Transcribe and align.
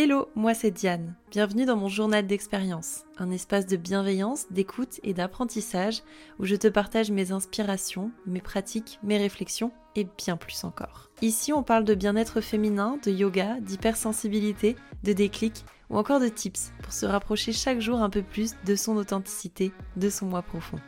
Hello, 0.00 0.28
moi 0.36 0.54
c'est 0.54 0.70
Diane. 0.70 1.16
Bienvenue 1.28 1.64
dans 1.64 1.74
mon 1.74 1.88
journal 1.88 2.24
d'expérience, 2.24 3.02
un 3.16 3.32
espace 3.32 3.66
de 3.66 3.76
bienveillance, 3.76 4.46
d'écoute 4.48 5.00
et 5.02 5.12
d'apprentissage 5.12 6.04
où 6.38 6.44
je 6.44 6.54
te 6.54 6.68
partage 6.68 7.10
mes 7.10 7.32
inspirations, 7.32 8.12
mes 8.24 8.40
pratiques, 8.40 9.00
mes 9.02 9.18
réflexions 9.18 9.72
et 9.96 10.06
bien 10.16 10.36
plus 10.36 10.62
encore. 10.62 11.10
Ici, 11.20 11.52
on 11.52 11.64
parle 11.64 11.82
de 11.82 11.96
bien-être 11.96 12.40
féminin, 12.40 13.00
de 13.04 13.10
yoga, 13.10 13.58
d'hypersensibilité, 13.58 14.76
de 15.02 15.12
déclic 15.12 15.64
ou 15.90 15.98
encore 15.98 16.20
de 16.20 16.28
tips 16.28 16.70
pour 16.80 16.92
se 16.92 17.04
rapprocher 17.04 17.52
chaque 17.52 17.80
jour 17.80 18.00
un 18.00 18.08
peu 18.08 18.22
plus 18.22 18.54
de 18.64 18.76
son 18.76 18.96
authenticité, 18.96 19.72
de 19.96 20.10
son 20.10 20.26
moi 20.26 20.42
profond. 20.42 20.78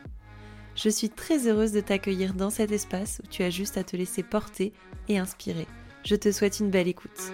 Je 0.75 0.87
suis 0.87 1.09
très 1.09 1.49
heureuse 1.49 1.73
de 1.73 1.81
t'accueillir 1.81 2.33
dans 2.33 2.49
cet 2.49 2.71
espace 2.71 3.19
où 3.21 3.27
tu 3.27 3.43
as 3.43 3.49
juste 3.49 3.77
à 3.77 3.83
te 3.83 3.97
laisser 3.97 4.23
porter 4.23 4.71
et 5.09 5.17
inspirer. 5.17 5.67
Je 6.05 6.15
te 6.15 6.31
souhaite 6.31 6.61
une 6.61 6.69
belle 6.69 6.87
écoute. 6.87 7.33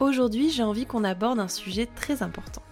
Aujourd'hui, 0.00 0.48
j'ai 0.48 0.62
envie 0.62 0.86
qu'on 0.86 1.02
aborde 1.02 1.40
un 1.40 1.48
sujet 1.48 1.86
très 1.86 2.22
important, 2.22 2.62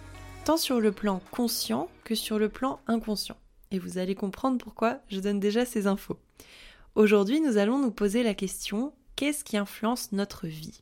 tant 0.45 0.55
sur 0.55 0.79
le 0.79 0.93
plan 0.93 1.21
conscient 1.29 1.89
que 2.05 2.15
sur 2.15 2.39
le 2.39 2.47
plan 2.47 2.79
inconscient. 2.87 3.35
Et 3.69 3.79
vous 3.79 3.97
allez 3.97 4.15
comprendre 4.15 4.57
pourquoi 4.57 4.99
je 5.09 5.19
donne 5.19 5.41
déjà 5.41 5.65
ces 5.65 5.87
infos. 5.87 6.17
Aujourd'hui, 6.95 7.41
nous 7.41 7.57
allons 7.57 7.79
nous 7.79 7.91
poser 7.91 8.23
la 8.23 8.33
question 8.33 8.93
qu'est-ce 9.17 9.43
qui 9.43 9.57
influence 9.57 10.13
notre 10.13 10.47
vie? 10.47 10.81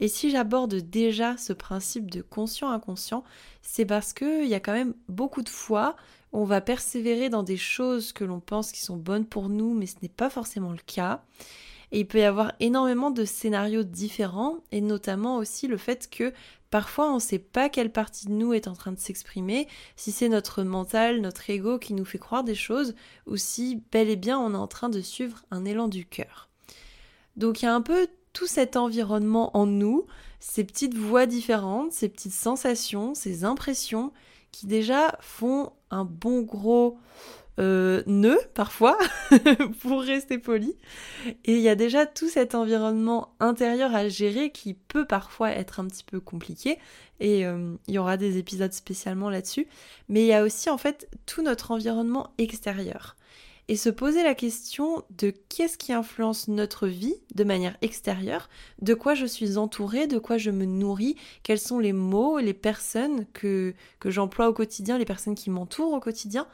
Et 0.00 0.08
si 0.08 0.30
j'aborde 0.30 0.76
déjà 0.76 1.36
ce 1.36 1.52
principe 1.52 2.10
de 2.10 2.22
conscient-inconscient, 2.22 3.22
c'est 3.60 3.84
parce 3.84 4.14
qu'il 4.14 4.46
y 4.46 4.54
a 4.54 4.60
quand 4.60 4.72
même 4.72 4.94
beaucoup 5.08 5.42
de 5.42 5.50
fois 5.50 5.94
où 6.32 6.38
on 6.38 6.44
va 6.44 6.62
persévérer 6.62 7.28
dans 7.28 7.42
des 7.42 7.58
choses 7.58 8.14
que 8.14 8.24
l'on 8.24 8.40
pense 8.40 8.72
qui 8.72 8.80
sont 8.80 8.96
bonnes 8.96 9.26
pour 9.26 9.50
nous, 9.50 9.74
mais 9.74 9.84
ce 9.84 9.96
n'est 10.00 10.08
pas 10.08 10.30
forcément 10.30 10.72
le 10.72 10.78
cas. 10.78 11.22
Et 11.92 12.00
il 12.00 12.06
peut 12.06 12.18
y 12.18 12.24
avoir 12.24 12.52
énormément 12.60 13.10
de 13.10 13.24
scénarios 13.24 13.82
différents, 13.82 14.58
et 14.72 14.80
notamment 14.80 15.36
aussi 15.36 15.66
le 15.66 15.76
fait 15.76 16.08
que 16.08 16.32
parfois 16.70 17.10
on 17.10 17.16
ne 17.16 17.20
sait 17.20 17.40
pas 17.40 17.68
quelle 17.68 17.90
partie 17.90 18.26
de 18.26 18.32
nous 18.32 18.52
est 18.52 18.68
en 18.68 18.74
train 18.74 18.92
de 18.92 18.98
s'exprimer, 18.98 19.66
si 19.96 20.12
c'est 20.12 20.28
notre 20.28 20.62
mental, 20.62 21.20
notre 21.20 21.50
ego 21.50 21.78
qui 21.78 21.94
nous 21.94 22.04
fait 22.04 22.18
croire 22.18 22.44
des 22.44 22.54
choses, 22.54 22.94
ou 23.26 23.36
si 23.36 23.82
bel 23.90 24.08
et 24.08 24.16
bien 24.16 24.38
on 24.38 24.54
est 24.54 24.58
en 24.58 24.68
train 24.68 24.88
de 24.88 25.00
suivre 25.00 25.42
un 25.50 25.64
élan 25.64 25.88
du 25.88 26.06
cœur. 26.06 26.48
Donc 27.36 27.62
il 27.62 27.64
y 27.64 27.68
a 27.68 27.74
un 27.74 27.82
peu 27.82 28.08
tout 28.32 28.46
cet 28.46 28.76
environnement 28.76 29.56
en 29.56 29.66
nous, 29.66 30.06
ces 30.38 30.64
petites 30.64 30.94
voix 30.94 31.26
différentes, 31.26 31.92
ces 31.92 32.08
petites 32.08 32.32
sensations, 32.32 33.14
ces 33.14 33.44
impressions 33.44 34.12
qui 34.52 34.66
déjà 34.66 35.16
font 35.20 35.72
un 35.90 36.04
bon 36.04 36.42
gros 36.42 36.98
euh, 37.58 38.36
parfois, 38.54 38.96
pour 39.80 40.02
rester 40.02 40.38
poli. 40.38 40.76
Et 41.44 41.54
il 41.54 41.60
y 41.60 41.68
a 41.68 41.74
déjà 41.74 42.06
tout 42.06 42.28
cet 42.28 42.54
environnement 42.54 43.34
intérieur 43.40 43.94
à 43.94 44.08
gérer 44.08 44.50
qui 44.50 44.74
peut 44.74 45.06
parfois 45.06 45.50
être 45.50 45.80
un 45.80 45.86
petit 45.86 46.04
peu 46.04 46.20
compliqué. 46.20 46.78
Et 47.20 47.46
euh, 47.46 47.74
il 47.86 47.94
y 47.94 47.98
aura 47.98 48.16
des 48.16 48.38
épisodes 48.38 48.72
spécialement 48.72 49.30
là-dessus. 49.30 49.66
Mais 50.08 50.22
il 50.22 50.26
y 50.26 50.32
a 50.32 50.42
aussi 50.42 50.70
en 50.70 50.78
fait 50.78 51.08
tout 51.26 51.42
notre 51.42 51.70
environnement 51.70 52.30
extérieur. 52.38 53.16
Et 53.68 53.76
se 53.76 53.88
poser 53.88 54.24
la 54.24 54.34
question 54.34 55.04
de 55.16 55.32
qu'est-ce 55.48 55.78
qui 55.78 55.92
influence 55.92 56.48
notre 56.48 56.88
vie 56.88 57.14
de 57.36 57.44
manière 57.44 57.76
extérieure, 57.82 58.48
de 58.82 58.94
quoi 58.94 59.14
je 59.14 59.26
suis 59.26 59.58
entourée, 59.58 60.08
de 60.08 60.18
quoi 60.18 60.38
je 60.38 60.50
me 60.50 60.64
nourris, 60.64 61.14
quels 61.44 61.60
sont 61.60 61.78
les 61.78 61.92
mots, 61.92 62.38
les 62.40 62.54
personnes 62.54 63.26
que, 63.32 63.74
que 64.00 64.10
j'emploie 64.10 64.48
au 64.48 64.52
quotidien, 64.52 64.98
les 64.98 65.04
personnes 65.04 65.36
qui 65.36 65.50
m'entourent 65.50 65.92
au 65.92 66.00
quotidien 66.00 66.48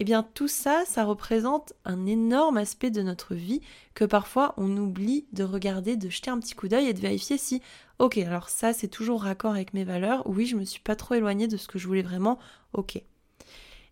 eh 0.00 0.04
bien 0.04 0.22
tout 0.22 0.48
ça, 0.48 0.84
ça 0.86 1.04
représente 1.04 1.72
un 1.84 2.06
énorme 2.06 2.56
aspect 2.56 2.90
de 2.90 3.02
notre 3.02 3.34
vie 3.34 3.60
que 3.94 4.04
parfois 4.04 4.54
on 4.56 4.76
oublie 4.76 5.26
de 5.32 5.44
regarder, 5.44 5.96
de 5.96 6.10
jeter 6.10 6.30
un 6.30 6.40
petit 6.40 6.54
coup 6.54 6.68
d'œil 6.68 6.88
et 6.88 6.94
de 6.94 7.00
vérifier 7.00 7.38
si, 7.38 7.62
ok, 7.98 8.18
alors 8.18 8.48
ça 8.48 8.72
c'est 8.72 8.88
toujours 8.88 9.22
raccord 9.22 9.52
avec 9.52 9.74
mes 9.74 9.84
valeurs, 9.84 10.22
oui, 10.26 10.46
je 10.46 10.56
me 10.56 10.64
suis 10.64 10.80
pas 10.80 10.96
trop 10.96 11.14
éloignée 11.14 11.48
de 11.48 11.56
ce 11.56 11.68
que 11.68 11.78
je 11.78 11.86
voulais 11.86 12.02
vraiment, 12.02 12.38
ok. 12.72 13.00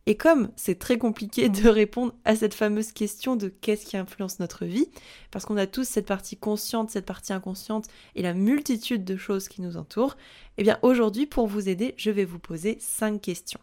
Et 0.06 0.16
comme 0.16 0.50
c'est 0.56 0.80
très 0.80 0.98
compliqué 0.98 1.48
de 1.48 1.68
répondre 1.68 2.12
à 2.24 2.34
cette 2.34 2.54
fameuse 2.54 2.90
question 2.90 3.36
de 3.36 3.48
qu'est-ce 3.48 3.86
qui 3.86 3.96
influence 3.96 4.40
notre 4.40 4.64
vie, 4.64 4.88
parce 5.30 5.44
qu'on 5.44 5.56
a 5.56 5.68
tous 5.68 5.84
cette 5.84 6.06
partie 6.06 6.36
consciente, 6.36 6.90
cette 6.90 7.06
partie 7.06 7.32
inconsciente 7.32 7.86
et 8.16 8.22
la 8.22 8.34
multitude 8.34 9.04
de 9.04 9.16
choses 9.16 9.48
qui 9.48 9.62
nous 9.62 9.76
entourent, 9.76 10.16
eh 10.58 10.64
bien 10.64 10.78
aujourd'hui, 10.82 11.26
pour 11.26 11.46
vous 11.46 11.68
aider, 11.68 11.94
je 11.96 12.10
vais 12.10 12.24
vous 12.24 12.40
poser 12.40 12.78
cinq 12.80 13.20
questions. 13.20 13.60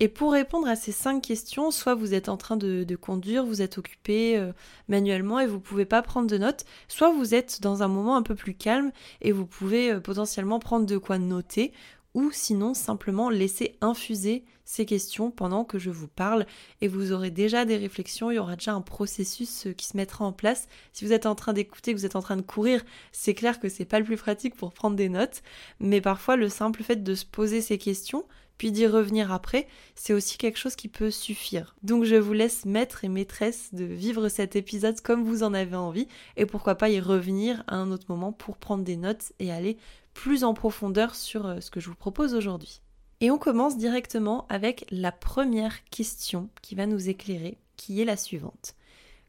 Et 0.00 0.08
pour 0.08 0.32
répondre 0.32 0.68
à 0.68 0.76
ces 0.76 0.92
cinq 0.92 1.22
questions, 1.22 1.70
soit 1.70 1.94
vous 1.94 2.14
êtes 2.14 2.28
en 2.28 2.36
train 2.36 2.56
de, 2.56 2.96
conduire, 2.96 3.44
vous 3.44 3.62
êtes 3.62 3.78
occupé 3.78 4.36
euh, 4.36 4.52
manuellement 4.86 5.40
et 5.40 5.46
vous 5.46 5.56
ne 5.56 5.60
pouvez 5.60 5.86
pas 5.86 6.02
prendre 6.02 6.28
de 6.28 6.38
notes, 6.38 6.64
soit 6.86 7.12
vous 7.12 7.34
êtes 7.34 7.60
dans 7.62 7.82
un 7.82 7.88
moment 7.88 8.16
un 8.16 8.22
peu 8.22 8.36
plus 8.36 8.54
calme 8.54 8.92
et 9.22 9.32
vous 9.32 9.46
pouvez 9.46 9.90
euh, 9.90 10.00
potentiellement 10.00 10.60
prendre 10.60 10.86
de 10.86 10.98
quoi 10.98 11.18
noter, 11.18 11.72
ou 12.14 12.30
sinon 12.32 12.74
simplement 12.74 13.28
laisser 13.28 13.76
infuser 13.80 14.44
ces 14.64 14.84
questions 14.86 15.30
pendant 15.30 15.64
que 15.64 15.78
je 15.78 15.90
vous 15.90 16.08
parle 16.08 16.46
et 16.80 16.88
vous 16.88 17.12
aurez 17.12 17.30
déjà 17.30 17.64
des 17.64 17.76
réflexions, 17.76 18.30
il 18.30 18.34
y 18.34 18.38
aura 18.38 18.54
déjà 18.54 18.74
un 18.74 18.82
processus 18.82 19.66
euh, 19.66 19.72
qui 19.72 19.86
se 19.86 19.96
mettra 19.96 20.24
en 20.24 20.32
place. 20.32 20.68
Si 20.92 21.04
vous 21.04 21.12
êtes 21.12 21.26
en 21.26 21.34
train 21.34 21.54
d'écouter, 21.54 21.92
que 21.92 21.98
vous 21.98 22.06
êtes 22.06 22.16
en 22.16 22.22
train 22.22 22.36
de 22.36 22.42
courir, 22.42 22.84
c'est 23.10 23.34
clair 23.34 23.58
que 23.58 23.68
c'est 23.68 23.84
pas 23.84 23.98
le 23.98 24.04
plus 24.04 24.16
pratique 24.16 24.54
pour 24.54 24.72
prendre 24.72 24.94
des 24.94 25.08
notes, 25.08 25.42
mais 25.80 26.00
parfois 26.00 26.36
le 26.36 26.48
simple 26.48 26.84
fait 26.84 27.02
de 27.02 27.14
se 27.14 27.24
poser 27.24 27.60
ces 27.60 27.78
questions, 27.78 28.24
puis 28.58 28.72
d'y 28.72 28.86
revenir 28.86 29.32
après, 29.32 29.66
c'est 29.94 30.12
aussi 30.12 30.36
quelque 30.36 30.58
chose 30.58 30.76
qui 30.76 30.88
peut 30.88 31.10
suffire. 31.10 31.76
Donc 31.82 32.04
je 32.04 32.16
vous 32.16 32.32
laisse 32.32 32.66
maître 32.66 33.04
et 33.04 33.08
maîtresse 33.08 33.72
de 33.72 33.84
vivre 33.84 34.28
cet 34.28 34.56
épisode 34.56 35.00
comme 35.00 35.24
vous 35.24 35.44
en 35.44 35.54
avez 35.54 35.76
envie, 35.76 36.08
et 36.36 36.44
pourquoi 36.44 36.74
pas 36.74 36.90
y 36.90 37.00
revenir 37.00 37.62
à 37.68 37.76
un 37.76 37.90
autre 37.92 38.06
moment 38.08 38.32
pour 38.32 38.58
prendre 38.58 38.84
des 38.84 38.96
notes 38.96 39.32
et 39.38 39.52
aller 39.52 39.78
plus 40.12 40.42
en 40.42 40.52
profondeur 40.52 41.14
sur 41.14 41.46
euh, 41.46 41.60
ce 41.60 41.70
que 41.70 41.80
je 41.80 41.88
vous 41.88 41.94
propose 41.94 42.34
aujourd'hui. 42.34 42.82
Et 43.20 43.30
on 43.30 43.38
commence 43.38 43.76
directement 43.76 44.46
avec 44.48 44.84
la 44.90 45.12
première 45.12 45.84
question 45.90 46.50
qui 46.62 46.74
va 46.74 46.86
nous 46.86 47.08
éclairer, 47.08 47.58
qui 47.76 48.00
est 48.00 48.04
la 48.04 48.16
suivante. 48.16 48.74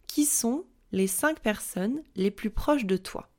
Qui 0.07 0.25
sont 0.25 0.65
les 0.91 1.07
cinq 1.07 1.39
personnes 1.39 2.01
les 2.15 2.31
plus 2.31 2.49
proches 2.49 2.85
de 2.85 2.97
toi? 2.97 3.29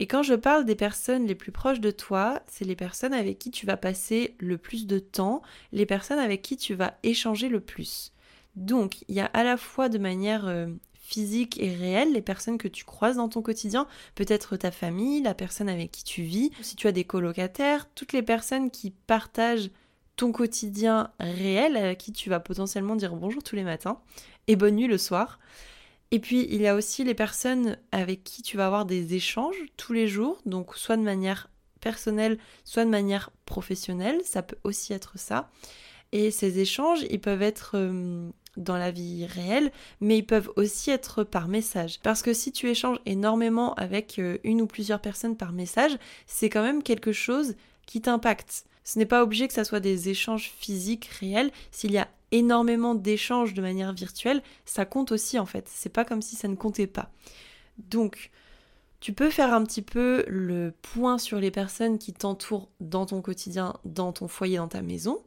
Et 0.00 0.06
quand 0.06 0.22
je 0.22 0.34
parle 0.34 0.64
des 0.64 0.76
personnes 0.76 1.26
les 1.26 1.34
plus 1.34 1.52
proches 1.52 1.80
de 1.80 1.90
toi, 1.90 2.40
c'est 2.46 2.64
les 2.64 2.76
personnes 2.76 3.14
avec 3.14 3.38
qui 3.38 3.50
tu 3.50 3.66
vas 3.66 3.76
passer 3.76 4.36
le 4.38 4.56
plus 4.56 4.86
de 4.86 4.98
temps, 4.98 5.42
les 5.72 5.86
personnes 5.86 6.20
avec 6.20 6.42
qui 6.42 6.56
tu 6.56 6.74
vas 6.74 6.94
échanger 7.02 7.48
le 7.48 7.60
plus. 7.60 8.12
Donc, 8.54 9.02
il 9.08 9.14
y 9.14 9.20
a 9.20 9.26
à 9.26 9.42
la 9.44 9.56
fois 9.56 9.88
de 9.88 9.98
manière 9.98 10.46
euh, 10.46 10.66
physique 10.94 11.58
et 11.60 11.74
réelle 11.74 12.12
les 12.12 12.22
personnes 12.22 12.58
que 12.58 12.68
tu 12.68 12.84
croises 12.84 13.16
dans 13.16 13.28
ton 13.28 13.42
quotidien, 13.42 13.86
peut-être 14.14 14.56
ta 14.56 14.70
famille, 14.70 15.22
la 15.22 15.34
personne 15.34 15.68
avec 15.68 15.90
qui 15.90 16.04
tu 16.04 16.22
vis, 16.22 16.50
si 16.60 16.76
tu 16.76 16.86
as 16.86 16.92
des 16.92 17.04
colocataires, 17.04 17.88
toutes 17.94 18.12
les 18.12 18.22
personnes 18.22 18.70
qui 18.70 18.90
partagent 18.90 19.70
ton 20.16 20.32
quotidien 20.32 21.10
réel, 21.18 21.76
à 21.76 21.94
qui 21.94 22.12
tu 22.12 22.28
vas 22.28 22.40
potentiellement 22.40 22.96
dire 22.96 23.14
bonjour 23.14 23.42
tous 23.42 23.56
les 23.56 23.62
matins 23.62 24.00
et 24.48 24.56
bonne 24.56 24.76
nuit 24.76 24.86
le 24.86 24.98
soir. 24.98 25.38
Et 26.10 26.20
puis, 26.20 26.46
il 26.50 26.60
y 26.60 26.66
a 26.66 26.74
aussi 26.74 27.04
les 27.04 27.14
personnes 27.14 27.76
avec 27.92 28.24
qui 28.24 28.42
tu 28.42 28.56
vas 28.56 28.66
avoir 28.66 28.86
des 28.86 29.14
échanges 29.14 29.56
tous 29.76 29.92
les 29.92 30.08
jours, 30.08 30.40
donc 30.46 30.74
soit 30.74 30.96
de 30.96 31.02
manière 31.02 31.50
personnelle, 31.80 32.38
soit 32.64 32.84
de 32.84 32.90
manière 32.90 33.30
professionnelle, 33.44 34.20
ça 34.24 34.42
peut 34.42 34.58
aussi 34.64 34.92
être 34.92 35.18
ça. 35.18 35.50
Et 36.12 36.30
ces 36.30 36.58
échanges, 36.58 37.04
ils 37.10 37.20
peuvent 37.20 37.42
être 37.42 37.72
euh, 37.74 38.30
dans 38.56 38.76
la 38.76 38.90
vie 38.90 39.26
réelle, 39.26 39.70
mais 40.00 40.18
ils 40.18 40.26
peuvent 40.26 40.50
aussi 40.56 40.90
être 40.90 41.24
par 41.24 41.48
message. 41.48 42.00
Parce 42.02 42.22
que 42.22 42.32
si 42.32 42.52
tu 42.52 42.68
échanges 42.68 42.98
énormément 43.04 43.74
avec 43.74 44.18
euh, 44.18 44.38
une 44.44 44.62
ou 44.62 44.66
plusieurs 44.66 45.00
personnes 45.00 45.36
par 45.36 45.52
message, 45.52 45.96
c'est 46.26 46.48
quand 46.48 46.62
même 46.62 46.82
quelque 46.82 47.12
chose 47.12 47.54
qui 47.86 48.00
t'impacte. 48.00 48.64
Ce 48.88 48.98
n'est 48.98 49.04
pas 49.04 49.22
obligé 49.22 49.46
que 49.46 49.52
ça 49.52 49.64
soit 49.64 49.80
des 49.80 50.08
échanges 50.08 50.50
physiques 50.56 51.10
réels. 51.20 51.50
S'il 51.72 51.92
y 51.92 51.98
a 51.98 52.08
énormément 52.32 52.94
d'échanges 52.94 53.52
de 53.52 53.60
manière 53.60 53.92
virtuelle, 53.92 54.42
ça 54.64 54.86
compte 54.86 55.12
aussi 55.12 55.38
en 55.38 55.44
fait. 55.44 55.68
C'est 55.68 55.90
pas 55.90 56.06
comme 56.06 56.22
si 56.22 56.36
ça 56.36 56.48
ne 56.48 56.54
comptait 56.54 56.86
pas. 56.86 57.10
Donc, 57.76 58.30
tu 59.00 59.12
peux 59.12 59.28
faire 59.28 59.52
un 59.52 59.62
petit 59.62 59.82
peu 59.82 60.24
le 60.26 60.72
point 60.80 61.18
sur 61.18 61.38
les 61.38 61.50
personnes 61.50 61.98
qui 61.98 62.14
t'entourent 62.14 62.70
dans 62.80 63.04
ton 63.04 63.20
quotidien, 63.20 63.74
dans 63.84 64.14
ton 64.14 64.26
foyer, 64.26 64.56
dans 64.56 64.68
ta 64.68 64.80
maison. 64.80 65.22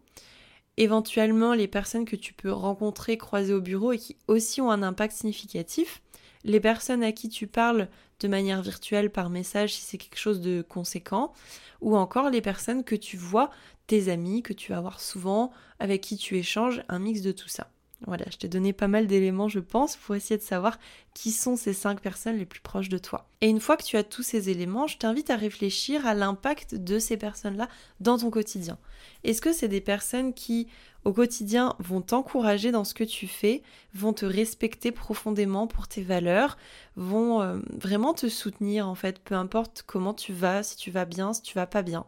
Éventuellement, 0.77 1.53
les 1.53 1.67
personnes 1.67 2.05
que 2.05 2.15
tu 2.15 2.33
peux 2.33 2.51
rencontrer, 2.51 3.19
croiser 3.19 3.53
au 3.53 3.61
bureau 3.61 3.91
et 3.91 3.99
qui 3.99 4.17
aussi 4.27 4.59
ont 4.59 4.71
un 4.71 4.81
impact 4.81 5.15
significatif. 5.15 6.01
Les 6.43 6.59
personnes 6.59 7.03
à 7.03 7.11
qui 7.11 7.29
tu 7.29 7.47
parles 7.47 7.87
de 8.19 8.27
manière 8.27 8.61
virtuelle 8.61 9.11
par 9.11 9.29
message 9.29 9.73
si 9.73 9.81
c'est 9.81 9.97
quelque 9.97 10.17
chose 10.17 10.41
de 10.41 10.61
conséquent. 10.61 11.33
Ou 11.81 11.97
encore 11.97 12.29
les 12.29 12.41
personnes 12.41 12.83
que 12.83 12.95
tu 12.95 13.17
vois 13.17 13.49
tes 13.87 14.09
amis 14.09 14.43
que 14.43 14.53
tu 14.53 14.71
vas 14.71 14.81
voir 14.81 14.99
souvent, 14.99 15.51
avec 15.79 16.01
qui 16.01 16.15
tu 16.15 16.37
échanges, 16.37 16.83
un 16.87 16.99
mix 16.99 17.21
de 17.21 17.31
tout 17.31 17.49
ça. 17.49 17.69
Voilà, 18.07 18.25
je 18.31 18.37
t'ai 18.37 18.47
donné 18.47 18.73
pas 18.73 18.87
mal 18.87 19.05
d'éléments, 19.05 19.47
je 19.47 19.59
pense, 19.59 19.95
pour 19.95 20.15
essayer 20.15 20.37
de 20.37 20.41
savoir 20.43 20.79
qui 21.13 21.31
sont 21.31 21.55
ces 21.55 21.73
cinq 21.73 22.01
personnes 22.01 22.37
les 22.37 22.47
plus 22.47 22.59
proches 22.59 22.89
de 22.89 22.97
toi. 22.97 23.29
Et 23.41 23.47
une 23.47 23.59
fois 23.59 23.77
que 23.77 23.83
tu 23.83 23.95
as 23.95 24.03
tous 24.03 24.23
ces 24.23 24.49
éléments, 24.49 24.87
je 24.87 24.97
t'invite 24.97 25.29
à 25.29 25.35
réfléchir 25.35 26.07
à 26.07 26.15
l'impact 26.15 26.73
de 26.73 26.97
ces 26.97 27.15
personnes-là 27.15 27.67
dans 27.99 28.17
ton 28.17 28.31
quotidien. 28.31 28.79
Est-ce 29.23 29.41
que 29.41 29.53
c'est 29.53 29.67
des 29.67 29.81
personnes 29.81 30.33
qui, 30.33 30.67
au 31.05 31.13
quotidien, 31.13 31.75
vont 31.77 32.01
t'encourager 32.01 32.71
dans 32.71 32.85
ce 32.85 32.95
que 32.95 33.03
tu 33.03 33.27
fais, 33.27 33.61
vont 33.93 34.13
te 34.13 34.25
respecter 34.25 34.91
profondément 34.91 35.67
pour 35.67 35.87
tes 35.87 36.01
valeurs, 36.01 36.57
vont 36.95 37.41
euh, 37.41 37.59
vraiment 37.71 38.15
te 38.15 38.29
soutenir, 38.29 38.87
en 38.87 38.95
fait, 38.95 39.19
peu 39.19 39.35
importe 39.35 39.83
comment 39.85 40.15
tu 40.15 40.33
vas, 40.33 40.63
si 40.63 40.75
tu 40.75 40.89
vas 40.89 41.05
bien, 41.05 41.33
si 41.33 41.43
tu 41.43 41.53
vas 41.53 41.67
pas 41.67 41.83
bien? 41.83 42.07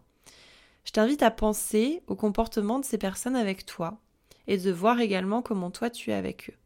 Je 0.86 0.92
t'invite 0.92 1.22
à 1.22 1.32
penser 1.32 2.02
au 2.08 2.16
comportement 2.16 2.80
de 2.80 2.86
ces 2.86 2.98
personnes 2.98 3.36
avec 3.36 3.66
toi 3.66 4.00
et 4.48 4.58
de 4.58 4.72
voir 4.72 5.00
également 5.00 5.42
comment 5.42 5.72
toi 5.72 5.90
tu 5.90 6.12
es 6.12 6.14
avec 6.14 6.50
eux. 6.50 6.58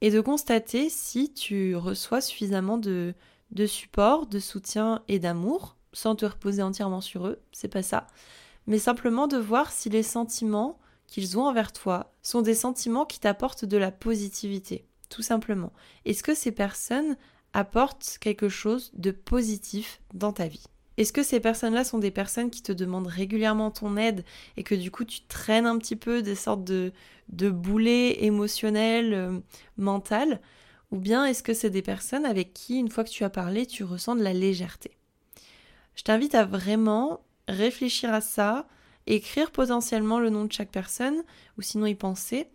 Et 0.00 0.10
de 0.10 0.20
constater 0.20 0.90
si 0.90 1.32
tu 1.32 1.74
reçois 1.76 2.20
suffisamment 2.20 2.78
de, 2.78 3.14
de 3.50 3.66
support, 3.66 4.26
de 4.26 4.38
soutien 4.38 5.02
et 5.08 5.18
d'amour, 5.18 5.76
sans 5.92 6.14
te 6.14 6.26
reposer 6.26 6.62
entièrement 6.62 7.00
sur 7.00 7.26
eux, 7.26 7.40
c'est 7.52 7.68
pas 7.68 7.82
ça, 7.82 8.06
mais 8.66 8.78
simplement 8.78 9.26
de 9.26 9.38
voir 9.38 9.72
si 9.72 9.88
les 9.88 10.02
sentiments 10.02 10.78
qu'ils 11.06 11.38
ont 11.38 11.44
envers 11.44 11.72
toi 11.72 12.12
sont 12.22 12.42
des 12.42 12.54
sentiments 12.54 13.06
qui 13.06 13.20
t'apportent 13.20 13.64
de 13.64 13.76
la 13.76 13.92
positivité, 13.92 14.86
tout 15.08 15.22
simplement. 15.22 15.72
Est-ce 16.04 16.22
que 16.22 16.34
ces 16.34 16.52
personnes 16.52 17.16
apportent 17.52 18.18
quelque 18.20 18.48
chose 18.48 18.90
de 18.94 19.12
positif 19.12 20.00
dans 20.12 20.32
ta 20.32 20.48
vie? 20.48 20.66
Est-ce 20.96 21.12
que 21.12 21.22
ces 21.22 21.40
personnes-là 21.40 21.84
sont 21.84 21.98
des 21.98 22.10
personnes 22.10 22.50
qui 22.50 22.62
te 22.62 22.72
demandent 22.72 23.06
régulièrement 23.06 23.70
ton 23.70 23.96
aide 23.96 24.24
et 24.56 24.62
que 24.62 24.74
du 24.74 24.90
coup 24.90 25.04
tu 25.04 25.20
traînes 25.28 25.66
un 25.66 25.78
petit 25.78 25.96
peu 25.96 26.22
des 26.22 26.34
sortes 26.34 26.64
de, 26.64 26.92
de 27.28 27.50
boulets 27.50 28.24
émotionnels, 28.24 29.14
euh, 29.14 30.36
Ou 30.90 30.98
bien 30.98 31.26
est-ce 31.26 31.42
que 31.42 31.54
c'est 31.54 31.70
des 31.70 31.82
personnes 31.82 32.24
avec 32.24 32.54
qui, 32.54 32.78
une 32.78 32.90
fois 32.90 33.04
que 33.04 33.10
tu 33.10 33.24
as 33.24 33.30
parlé, 33.30 33.66
tu 33.66 33.84
ressens 33.84 34.16
de 34.16 34.22
la 34.22 34.32
légèreté? 34.32 34.96
Je 35.94 36.02
t'invite 36.02 36.34
à 36.34 36.44
vraiment 36.44 37.20
réfléchir 37.48 38.12
à 38.12 38.20
ça, 38.20 38.66
écrire 39.06 39.50
potentiellement 39.50 40.18
le 40.18 40.30
nom 40.30 40.44
de 40.44 40.52
chaque 40.52 40.70
personne, 40.70 41.22
ou 41.58 41.62
sinon 41.62 41.86
y 41.86 41.94
penser, 41.94 42.48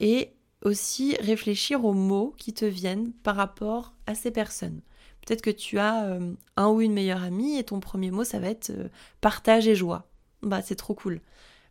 et 0.00 0.32
aussi 0.62 1.16
réfléchir 1.20 1.84
aux 1.84 1.94
mots 1.94 2.34
qui 2.36 2.52
te 2.52 2.64
viennent 2.64 3.12
par 3.22 3.36
rapport 3.36 3.94
à 4.06 4.14
ces 4.14 4.30
personnes. 4.30 4.82
Peut-être 5.28 5.42
que 5.42 5.50
tu 5.50 5.78
as 5.78 6.04
euh, 6.04 6.32
un 6.56 6.68
ou 6.68 6.80
une 6.80 6.94
meilleure 6.94 7.22
amie 7.22 7.58
et 7.58 7.64
ton 7.64 7.80
premier 7.80 8.10
mot, 8.10 8.24
ça 8.24 8.38
va 8.38 8.48
être 8.48 8.70
euh, 8.70 8.88
partage 9.20 9.68
et 9.68 9.74
joie. 9.74 10.08
Bah, 10.40 10.62
c'est 10.62 10.74
trop 10.74 10.94
cool. 10.94 11.20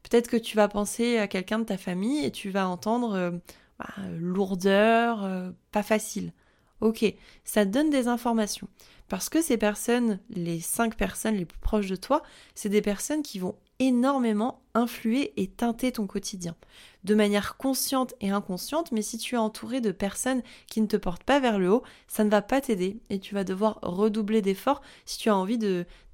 Peut-être 0.03 0.27
que 0.29 0.37
tu 0.37 0.55
vas 0.55 0.67
penser 0.67 1.17
à 1.17 1.27
quelqu'un 1.27 1.57
de 1.57 1.63
ta 1.63 1.75
famille 1.75 2.23
et 2.23 2.29
tu 2.29 2.51
vas 2.51 2.69
entendre 2.69 3.15
euh, 3.15 3.31
bah, 3.79 3.87
lourdeur, 4.19 5.27
pas 5.71 5.81
facile. 5.81 6.33
Ok, 6.81 7.03
ça 7.45 7.65
donne 7.65 7.89
des 7.89 8.07
informations. 8.07 8.67
Parce 9.07 9.27
que 9.27 9.41
ces 9.41 9.57
personnes, 9.57 10.19
les 10.29 10.59
cinq 10.59 10.95
personnes 10.95 11.33
les 11.33 11.45
plus 11.45 11.57
proches 11.57 11.89
de 11.89 11.95
toi, 11.95 12.21
c'est 12.53 12.69
des 12.69 12.83
personnes 12.83 13.23
qui 13.23 13.39
vont 13.39 13.55
énormément 13.79 14.61
influer 14.73 15.33
et 15.37 15.47
teinter 15.47 15.91
ton 15.91 16.07
quotidien. 16.07 16.55
De 17.03 17.15
manière 17.15 17.57
consciente 17.57 18.13
et 18.21 18.29
inconsciente, 18.29 18.91
mais 18.91 19.01
si 19.01 19.17
tu 19.17 19.35
es 19.35 19.37
entouré 19.37 19.81
de 19.81 19.91
personnes 19.91 20.41
qui 20.67 20.81
ne 20.81 20.87
te 20.87 20.97
portent 20.97 21.23
pas 21.23 21.39
vers 21.39 21.59
le 21.59 21.71
haut, 21.71 21.83
ça 22.07 22.23
ne 22.23 22.29
va 22.29 22.41
pas 22.41 22.61
t'aider 22.61 22.99
et 23.09 23.19
tu 23.19 23.33
vas 23.33 23.43
devoir 23.43 23.79
redoubler 23.81 24.41
d'efforts 24.41 24.81
si 25.05 25.17
tu 25.17 25.29
as 25.29 25.35
envie 25.35 25.57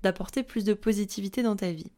d'apporter 0.03 0.43
plus 0.43 0.63
de 0.63 0.73
positivité 0.73 1.43
dans 1.43 1.55
ta 1.55 1.71
vie. 1.71 1.91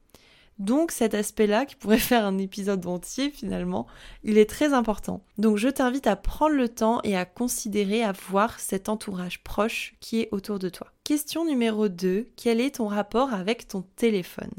Donc 0.57 0.91
cet 0.91 1.13
aspect-là, 1.13 1.65
qui 1.65 1.75
pourrait 1.75 1.97
faire 1.99 2.25
un 2.25 2.37
épisode 2.37 2.85
entier 2.85 3.29
finalement, 3.29 3.87
il 4.23 4.37
est 4.37 4.49
très 4.49 4.73
important. 4.73 5.23
Donc 5.37 5.57
je 5.57 5.69
t'invite 5.69 6.07
à 6.07 6.15
prendre 6.15 6.55
le 6.55 6.69
temps 6.69 7.01
et 7.03 7.17
à 7.17 7.25
considérer, 7.25 8.03
à 8.03 8.13
voir 8.13 8.59
cet 8.59 8.89
entourage 8.89 9.43
proche 9.43 9.95
qui 9.99 10.21
est 10.21 10.29
autour 10.31 10.59
de 10.59 10.69
toi. 10.69 10.87
Question 11.03 11.45
numéro 11.45 11.89
2, 11.89 12.27
quel 12.35 12.61
est 12.61 12.75
ton 12.75 12.87
rapport 12.87 13.33
avec 13.33 13.67
ton 13.67 13.83
téléphone? 13.95 14.51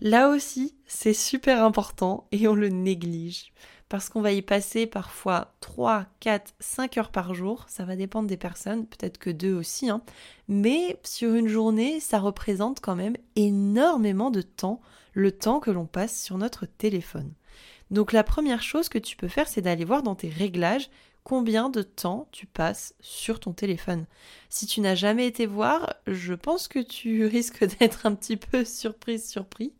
Là 0.00 0.30
aussi, 0.30 0.74
c'est 0.86 1.14
super 1.14 1.62
important 1.62 2.26
et 2.32 2.48
on 2.48 2.54
le 2.54 2.68
néglige 2.68 3.52
parce 3.90 4.08
qu'on 4.08 4.22
va 4.22 4.32
y 4.32 4.40
passer 4.40 4.86
parfois 4.86 5.52
3, 5.60 6.06
4, 6.20 6.54
5 6.60 6.96
heures 6.96 7.10
par 7.10 7.34
jour, 7.34 7.66
ça 7.68 7.84
va 7.84 7.96
dépendre 7.96 8.28
des 8.28 8.36
personnes, 8.36 8.86
peut-être 8.86 9.18
que 9.18 9.30
deux 9.30 9.52
aussi, 9.52 9.90
hein. 9.90 10.00
mais 10.46 10.98
sur 11.02 11.34
une 11.34 11.48
journée, 11.48 11.98
ça 11.98 12.20
représente 12.20 12.78
quand 12.80 12.94
même 12.94 13.16
énormément 13.34 14.30
de 14.30 14.42
temps, 14.42 14.80
le 15.12 15.32
temps 15.32 15.58
que 15.58 15.72
l'on 15.72 15.86
passe 15.86 16.22
sur 16.22 16.38
notre 16.38 16.66
téléphone. 16.66 17.32
Donc 17.90 18.12
la 18.12 18.22
première 18.22 18.62
chose 18.62 18.88
que 18.88 18.98
tu 18.98 19.16
peux 19.16 19.26
faire, 19.26 19.48
c'est 19.48 19.60
d'aller 19.60 19.84
voir 19.84 20.04
dans 20.04 20.14
tes 20.14 20.28
réglages 20.28 20.88
combien 21.30 21.70
de 21.70 21.82
temps 21.82 22.26
tu 22.32 22.46
passes 22.46 22.92
sur 22.98 23.38
ton 23.38 23.52
téléphone. 23.52 24.06
Si 24.48 24.66
tu 24.66 24.80
n'as 24.80 24.96
jamais 24.96 25.28
été 25.28 25.46
voir, 25.46 25.94
je 26.08 26.34
pense 26.34 26.66
que 26.66 26.80
tu 26.80 27.24
risques 27.26 27.64
d'être 27.78 28.04
un 28.04 28.16
petit 28.16 28.36
peu 28.36 28.64
surprise, 28.64 29.30
surpris. 29.30 29.72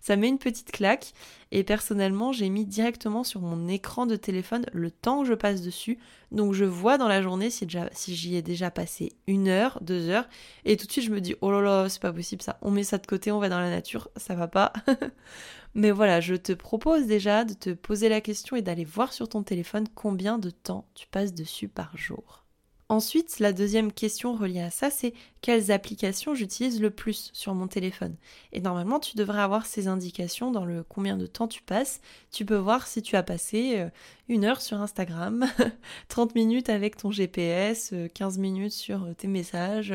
Ça 0.00 0.16
met 0.16 0.28
une 0.28 0.38
petite 0.38 0.72
claque. 0.72 1.12
Et 1.52 1.62
personnellement, 1.62 2.32
j'ai 2.32 2.48
mis 2.48 2.64
directement 2.64 3.22
sur 3.22 3.42
mon 3.42 3.68
écran 3.68 4.06
de 4.06 4.16
téléphone 4.16 4.64
le 4.72 4.90
temps 4.90 5.20
que 5.20 5.28
je 5.28 5.34
passe 5.34 5.60
dessus. 5.60 5.98
Donc 6.32 6.54
je 6.54 6.64
vois 6.64 6.96
dans 6.96 7.06
la 7.06 7.20
journée 7.20 7.50
si, 7.50 7.68
j'y 8.08 8.36
ai 8.36 8.40
déjà 8.40 8.70
passé 8.70 9.12
une 9.26 9.48
heure, 9.48 9.80
deux 9.82 10.08
heures. 10.08 10.26
Et 10.64 10.78
tout 10.78 10.86
de 10.86 10.90
suite, 10.90 11.04
je 11.04 11.10
me 11.10 11.20
dis, 11.20 11.36
oh 11.42 11.52
là 11.52 11.60
là, 11.60 11.90
c'est 11.90 12.00
pas 12.00 12.14
possible 12.14 12.40
ça. 12.40 12.56
On 12.62 12.70
met 12.70 12.82
ça 12.82 12.96
de 12.96 13.06
côté, 13.06 13.30
on 13.30 13.40
va 13.40 13.50
dans 13.50 13.60
la 13.60 13.68
nature, 13.68 14.08
ça 14.16 14.34
va 14.34 14.48
pas. 14.48 14.72
Mais 15.74 15.90
voilà, 15.90 16.20
je 16.20 16.34
te 16.34 16.52
propose 16.52 17.06
déjà 17.06 17.44
de 17.44 17.54
te 17.54 17.70
poser 17.70 18.08
la 18.08 18.20
question 18.20 18.56
et 18.56 18.62
d'aller 18.62 18.84
voir 18.84 19.12
sur 19.12 19.28
ton 19.28 19.42
téléphone 19.42 19.88
combien 19.94 20.38
de 20.38 20.50
temps 20.50 20.86
tu 20.94 21.08
passes 21.08 21.34
dessus 21.34 21.68
par 21.68 21.96
jour. 21.96 22.44
Ensuite, 22.90 23.40
la 23.40 23.54
deuxième 23.54 23.92
question 23.92 24.36
reliée 24.36 24.60
à 24.60 24.70
ça, 24.70 24.90
c'est 24.90 25.14
quelles 25.40 25.72
applications 25.72 26.34
j'utilise 26.34 26.82
le 26.82 26.90
plus 26.90 27.30
sur 27.32 27.54
mon 27.54 27.66
téléphone. 27.66 28.14
Et 28.52 28.60
normalement, 28.60 29.00
tu 29.00 29.16
devrais 29.16 29.40
avoir 29.40 29.64
ces 29.64 29.88
indications 29.88 30.50
dans 30.50 30.66
le 30.66 30.84
combien 30.84 31.16
de 31.16 31.26
temps 31.26 31.48
tu 31.48 31.62
passes. 31.62 32.02
Tu 32.30 32.44
peux 32.44 32.56
voir 32.56 32.86
si 32.86 33.00
tu 33.00 33.16
as 33.16 33.22
passé 33.22 33.78
euh, 33.78 33.88
une 34.28 34.44
heure 34.44 34.60
sur 34.60 34.82
Instagram, 34.82 35.46
30 36.08 36.34
minutes 36.34 36.68
avec 36.68 36.96
ton 36.98 37.10
GPS, 37.10 37.94
15 38.14 38.36
euh, 38.36 38.40
minutes 38.40 38.72
sur 38.72 39.04
euh, 39.04 39.14
tes 39.14 39.28
messages 39.28 39.94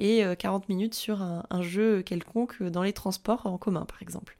et 0.00 0.24
40 0.36 0.68
minutes 0.68 0.94
sur 0.94 1.22
un, 1.22 1.44
un 1.50 1.62
jeu 1.62 2.02
quelconque 2.02 2.64
dans 2.64 2.82
les 2.82 2.92
transports 2.92 3.46
en 3.46 3.58
commun, 3.58 3.84
par 3.86 4.02
exemple. 4.02 4.36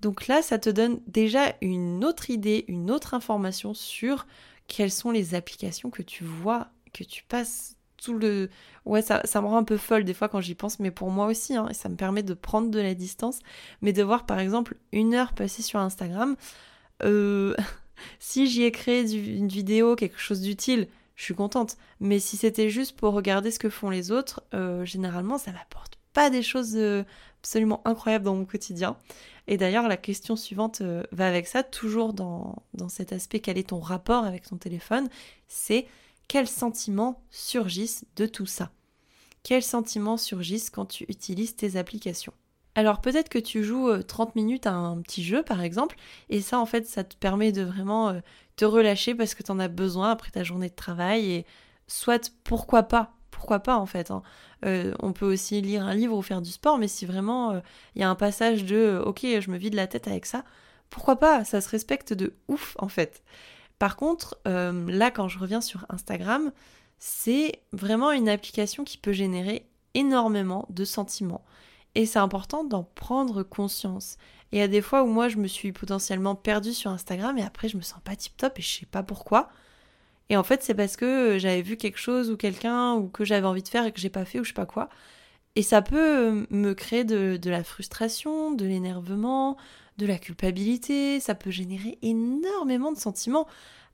Donc 0.00 0.26
là, 0.26 0.42
ça 0.42 0.58
te 0.58 0.70
donne 0.70 1.00
déjà 1.06 1.54
une 1.60 2.04
autre 2.04 2.30
idée, 2.30 2.64
une 2.68 2.90
autre 2.90 3.14
information 3.14 3.74
sur 3.74 4.26
quelles 4.66 4.90
sont 4.90 5.10
les 5.10 5.34
applications 5.34 5.90
que 5.90 6.02
tu 6.02 6.24
vois 6.24 6.68
que 6.92 7.04
tu 7.04 7.24
passes 7.24 7.76
tout 7.96 8.14
le... 8.14 8.48
Ouais, 8.86 9.02
ça, 9.02 9.22
me 9.22 9.46
rend 9.46 9.58
un 9.58 9.64
peu 9.64 9.76
folle 9.76 10.04
des 10.04 10.14
fois 10.14 10.28
quand 10.28 10.40
j'y 10.40 10.54
pense, 10.54 10.80
mais 10.80 10.90
pour 10.90 11.10
moi 11.10 11.26
aussi, 11.26 11.54
hein, 11.54 11.68
et 11.68 11.74
ça 11.74 11.88
me 11.88 11.96
permet 11.96 12.22
de 12.22 12.34
prendre 12.34 12.70
de 12.70 12.80
la 12.80 12.94
distance, 12.94 13.40
mais 13.82 13.92
de 13.92 14.02
voir 14.02 14.24
par 14.24 14.38
exemple 14.38 14.76
une 14.92 15.14
heure 15.14 15.34
passée 15.34 15.62
sur 15.62 15.80
Instagram, 15.80 16.36
euh, 17.02 17.54
si 18.18 18.46
j'y 18.46 18.62
ai 18.62 18.72
créé 18.72 19.02
une 19.12 19.48
vidéo, 19.48 19.96
quelque 19.96 20.18
chose 20.18 20.40
d'utile, 20.40 20.88
je 21.14 21.24
suis 21.24 21.34
contente, 21.34 21.76
mais 22.00 22.18
si 22.18 22.38
c'était 22.38 22.70
juste 22.70 22.96
pour 22.96 23.12
regarder 23.12 23.50
ce 23.50 23.58
que 23.58 23.68
font 23.68 23.90
les 23.90 24.10
autres, 24.10 24.42
euh, 24.54 24.86
généralement 24.86 25.36
ça 25.36 25.52
m'apporte 25.52 25.99
pas 26.12 26.30
des 26.30 26.42
choses 26.42 26.76
euh, 26.76 27.04
absolument 27.40 27.80
incroyables 27.84 28.24
dans 28.24 28.34
mon 28.34 28.44
quotidien. 28.44 28.96
Et 29.46 29.56
d'ailleurs, 29.56 29.88
la 29.88 29.96
question 29.96 30.36
suivante 30.36 30.82
va 31.10 31.26
avec 31.26 31.46
ça, 31.46 31.62
toujours 31.62 32.12
dans, 32.12 32.62
dans 32.74 32.88
cet 32.88 33.12
aspect, 33.12 33.40
quel 33.40 33.58
est 33.58 33.70
ton 33.70 33.80
rapport 33.80 34.24
avec 34.24 34.48
ton 34.48 34.56
téléphone, 34.56 35.08
c'est 35.48 35.86
quels 36.28 36.46
sentiments 36.46 37.24
surgissent 37.30 38.04
de 38.14 38.26
tout 38.26 38.46
ça? 38.46 38.70
Quels 39.42 39.64
sentiments 39.64 40.16
surgissent 40.16 40.70
quand 40.70 40.86
tu 40.86 41.04
utilises 41.08 41.56
tes 41.56 41.76
applications? 41.76 42.32
Alors 42.76 43.00
peut-être 43.00 43.28
que 43.28 43.38
tu 43.38 43.64
joues 43.64 44.00
30 44.02 44.28
euh, 44.28 44.32
minutes 44.36 44.66
à 44.66 44.72
un 44.72 45.00
petit 45.00 45.24
jeu 45.24 45.42
par 45.42 45.60
exemple, 45.60 45.96
et 46.28 46.40
ça 46.40 46.60
en 46.60 46.66
fait 46.66 46.86
ça 46.86 47.02
te 47.02 47.16
permet 47.16 47.50
de 47.50 47.62
vraiment 47.62 48.10
euh, 48.10 48.20
te 48.56 48.64
relâcher 48.64 49.14
parce 49.14 49.34
que 49.34 49.42
tu 49.42 49.50
en 49.50 49.58
as 49.58 49.68
besoin 49.68 50.12
après 50.12 50.30
ta 50.30 50.44
journée 50.44 50.68
de 50.68 50.74
travail, 50.74 51.32
et 51.32 51.46
soit 51.88 52.32
pourquoi 52.44 52.84
pas, 52.84 53.16
pourquoi 53.30 53.60
pas 53.60 53.76
en 53.76 53.86
fait. 53.86 54.10
Hein. 54.10 54.22
Euh, 54.64 54.94
on 55.00 55.12
peut 55.12 55.30
aussi 55.30 55.60
lire 55.60 55.84
un 55.84 55.94
livre 55.94 56.16
ou 56.16 56.22
faire 56.22 56.42
du 56.42 56.50
sport, 56.50 56.78
mais 56.78 56.88
si 56.88 57.06
vraiment 57.06 57.60
il 57.94 58.00
y 58.00 58.04
a 58.04 58.10
un 58.10 58.14
passage 58.14 58.64
de 58.64 59.02
ok 59.04 59.20
je 59.22 59.50
me 59.50 59.56
vide 59.56 59.74
la 59.74 59.86
tête 59.86 60.08
avec 60.08 60.26
ça, 60.26 60.44
pourquoi 60.90 61.16
pas, 61.16 61.44
ça 61.44 61.60
se 61.60 61.68
respecte 61.68 62.12
de 62.12 62.34
ouf 62.48 62.76
en 62.78 62.88
fait. 62.88 63.22
Par 63.80 63.96
contre, 63.96 64.38
euh, 64.46 64.90
là, 64.90 65.10
quand 65.10 65.26
je 65.28 65.38
reviens 65.38 65.62
sur 65.62 65.86
Instagram, 65.88 66.52
c'est 66.98 67.62
vraiment 67.72 68.12
une 68.12 68.28
application 68.28 68.84
qui 68.84 68.98
peut 68.98 69.12
générer 69.12 69.66
énormément 69.94 70.66
de 70.68 70.84
sentiments. 70.84 71.44
Et 71.94 72.04
c'est 72.04 72.18
important 72.18 72.62
d'en 72.62 72.84
prendre 72.84 73.42
conscience. 73.42 74.18
Et 74.52 74.58
il 74.58 74.60
y 74.60 74.62
a 74.62 74.68
des 74.68 74.82
fois 74.82 75.02
où 75.02 75.06
moi, 75.06 75.28
je 75.28 75.38
me 75.38 75.46
suis 75.46 75.72
potentiellement 75.72 76.34
perdue 76.34 76.74
sur 76.74 76.90
Instagram 76.90 77.38
et 77.38 77.42
après, 77.42 77.68
je 77.68 77.78
me 77.78 77.82
sens 77.82 78.00
pas 78.04 78.16
tip 78.16 78.36
top 78.36 78.58
et 78.58 78.62
je 78.62 78.80
sais 78.80 78.86
pas 78.86 79.02
pourquoi. 79.02 79.48
Et 80.30 80.36
en 80.36 80.42
fait, 80.44 80.62
c'est 80.62 80.74
parce 80.74 80.96
que 80.96 81.38
j'avais 81.38 81.60
vu 81.62 81.76
quelque 81.76 81.98
chose 81.98 82.30
ou 82.30 82.36
quelqu'un 82.36 82.94
ou 82.94 83.08
que 83.08 83.24
j'avais 83.24 83.46
envie 83.46 83.62
de 83.62 83.68
faire 83.68 83.84
et 83.84 83.92
que 83.92 84.00
j'ai 84.00 84.10
pas 84.10 84.24
fait 84.24 84.40
ou 84.40 84.44
je 84.44 84.50
sais 84.50 84.54
pas 84.54 84.66
quoi. 84.66 84.88
Et 85.56 85.62
ça 85.62 85.82
peut 85.82 86.46
me 86.50 86.72
créer 86.72 87.04
de, 87.04 87.36
de 87.36 87.50
la 87.50 87.64
frustration, 87.64 88.52
de 88.52 88.64
l'énervement, 88.64 89.56
de 90.00 90.06
la 90.06 90.18
culpabilité, 90.18 91.20
ça 91.20 91.34
peut 91.34 91.50
générer 91.50 91.98
énormément 92.02 92.92
de 92.92 92.98
sentiments. 92.98 93.46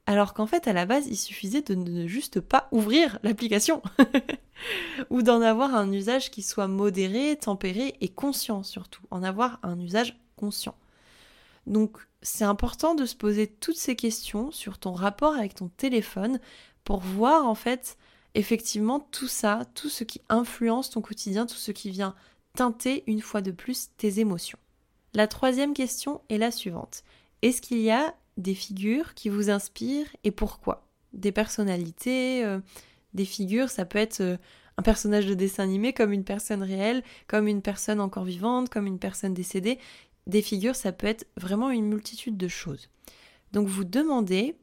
alors 0.06 0.34
qu'en 0.34 0.46
fait 0.46 0.68
à 0.68 0.72
la 0.72 0.86
base 0.86 1.06
il 1.08 1.16
suffisait 1.16 1.62
de 1.62 1.74
ne 1.74 2.06
juste 2.06 2.40
pas 2.40 2.68
ouvrir 2.70 3.18
l'application 3.24 3.82
ou 5.10 5.22
d'en 5.22 5.40
avoir 5.42 5.74
un 5.74 5.90
usage 5.92 6.30
qui 6.30 6.42
soit 6.42 6.68
modéré, 6.68 7.36
tempéré 7.36 7.94
et 8.00 8.08
conscient 8.08 8.62
surtout, 8.62 9.02
en 9.10 9.24
avoir 9.24 9.58
un 9.64 9.80
usage 9.80 10.16
conscient. 10.36 10.76
Donc 11.66 11.98
c'est 12.26 12.44
important 12.44 12.96
de 12.96 13.06
se 13.06 13.14
poser 13.14 13.46
toutes 13.46 13.76
ces 13.76 13.94
questions 13.94 14.50
sur 14.50 14.78
ton 14.78 14.92
rapport 14.92 15.34
avec 15.34 15.54
ton 15.54 15.68
téléphone 15.68 16.40
pour 16.82 16.98
voir 16.98 17.46
en 17.46 17.54
fait 17.54 17.96
effectivement 18.34 18.98
tout 18.98 19.28
ça, 19.28 19.62
tout 19.74 19.88
ce 19.88 20.02
qui 20.02 20.20
influence 20.28 20.90
ton 20.90 21.00
quotidien, 21.02 21.46
tout 21.46 21.54
ce 21.54 21.70
qui 21.70 21.88
vient 21.88 22.16
teinter 22.56 23.04
une 23.06 23.20
fois 23.20 23.42
de 23.42 23.52
plus 23.52 23.90
tes 23.96 24.18
émotions. 24.18 24.58
La 25.14 25.28
troisième 25.28 25.72
question 25.72 26.20
est 26.28 26.38
la 26.38 26.50
suivante. 26.50 27.04
Est-ce 27.42 27.62
qu'il 27.62 27.78
y 27.78 27.92
a 27.92 28.12
des 28.36 28.54
figures 28.54 29.14
qui 29.14 29.28
vous 29.28 29.48
inspirent 29.48 30.14
et 30.24 30.32
pourquoi? 30.32 30.84
Des 31.12 31.30
personnalités, 31.30 32.44
euh, 32.44 32.58
des 33.14 33.24
figures, 33.24 33.70
ça 33.70 33.84
peut 33.84 33.98
être 33.98 34.20
euh, 34.20 34.36
un 34.78 34.82
personnage 34.82 35.26
de 35.26 35.34
dessin 35.34 35.62
animé 35.62 35.92
comme 35.92 36.12
une 36.12 36.24
personne 36.24 36.64
réelle, 36.64 37.04
comme 37.28 37.46
une 37.46 37.62
personne 37.62 38.00
encore 38.00 38.24
vivante, 38.24 38.68
comme 38.68 38.86
une 38.86 38.98
personne 38.98 39.32
décédée. 39.32 39.78
Des 40.26 40.42
figures, 40.42 40.76
ça 40.76 40.92
peut 40.92 41.06
être 41.06 41.26
vraiment 41.36 41.70
une 41.70 41.86
multitude 41.86 42.36
de 42.36 42.48
choses. 42.48 42.88
Donc 43.52 43.68
vous 43.68 43.84
demandez 43.84 44.56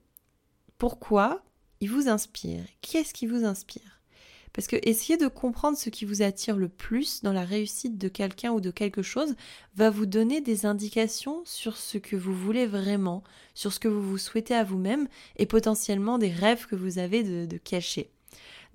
pourquoi 0.77 1.43
il 1.79 1.89
vous 1.89 2.10
inspire. 2.10 2.63
Qu'est-ce 2.82 3.13
qui 3.13 3.27
vous 3.27 3.46
inspire? 3.46 4.01
Parce 4.53 4.67
que 4.67 4.75
essayer 4.84 5.17
de 5.17 5.27
comprendre 5.27 5.77
ce 5.77 5.89
qui 5.89 6.05
vous 6.05 6.22
attire 6.22 6.58
le 6.58 6.70
plus 6.70 7.24
dans 7.24 7.34
la 7.34 7.43
réussite 7.43 7.98
de 7.98 8.08
quelqu'un 8.08 8.51
ou 8.51 8.62
de 8.62 8.70
quelque 8.70 9.01
chose 9.01 9.36
va 9.75 9.89
vous 9.89 10.05
donner 10.05 10.41
des 10.41 10.67
indications 10.67 11.41
sur 11.43 11.75
ce 11.75 11.98
que 11.98 12.15
vous 12.15 12.36
voulez 12.36 12.67
vraiment, 12.67 13.24
sur 13.55 13.74
ce 13.74 13.79
que 13.79 13.88
vous 13.88 14.01
vous 14.01 14.20
souhaitez 14.20 14.53
à 14.53 14.63
vous-même 14.63 15.08
et 15.38 15.48
potentiellement 15.48 16.20
des 16.20 16.29
rêves 16.29 16.67
que 16.67 16.75
vous 16.75 17.00
avez 17.00 17.24
de, 17.24 17.58
cacher. 17.58 18.12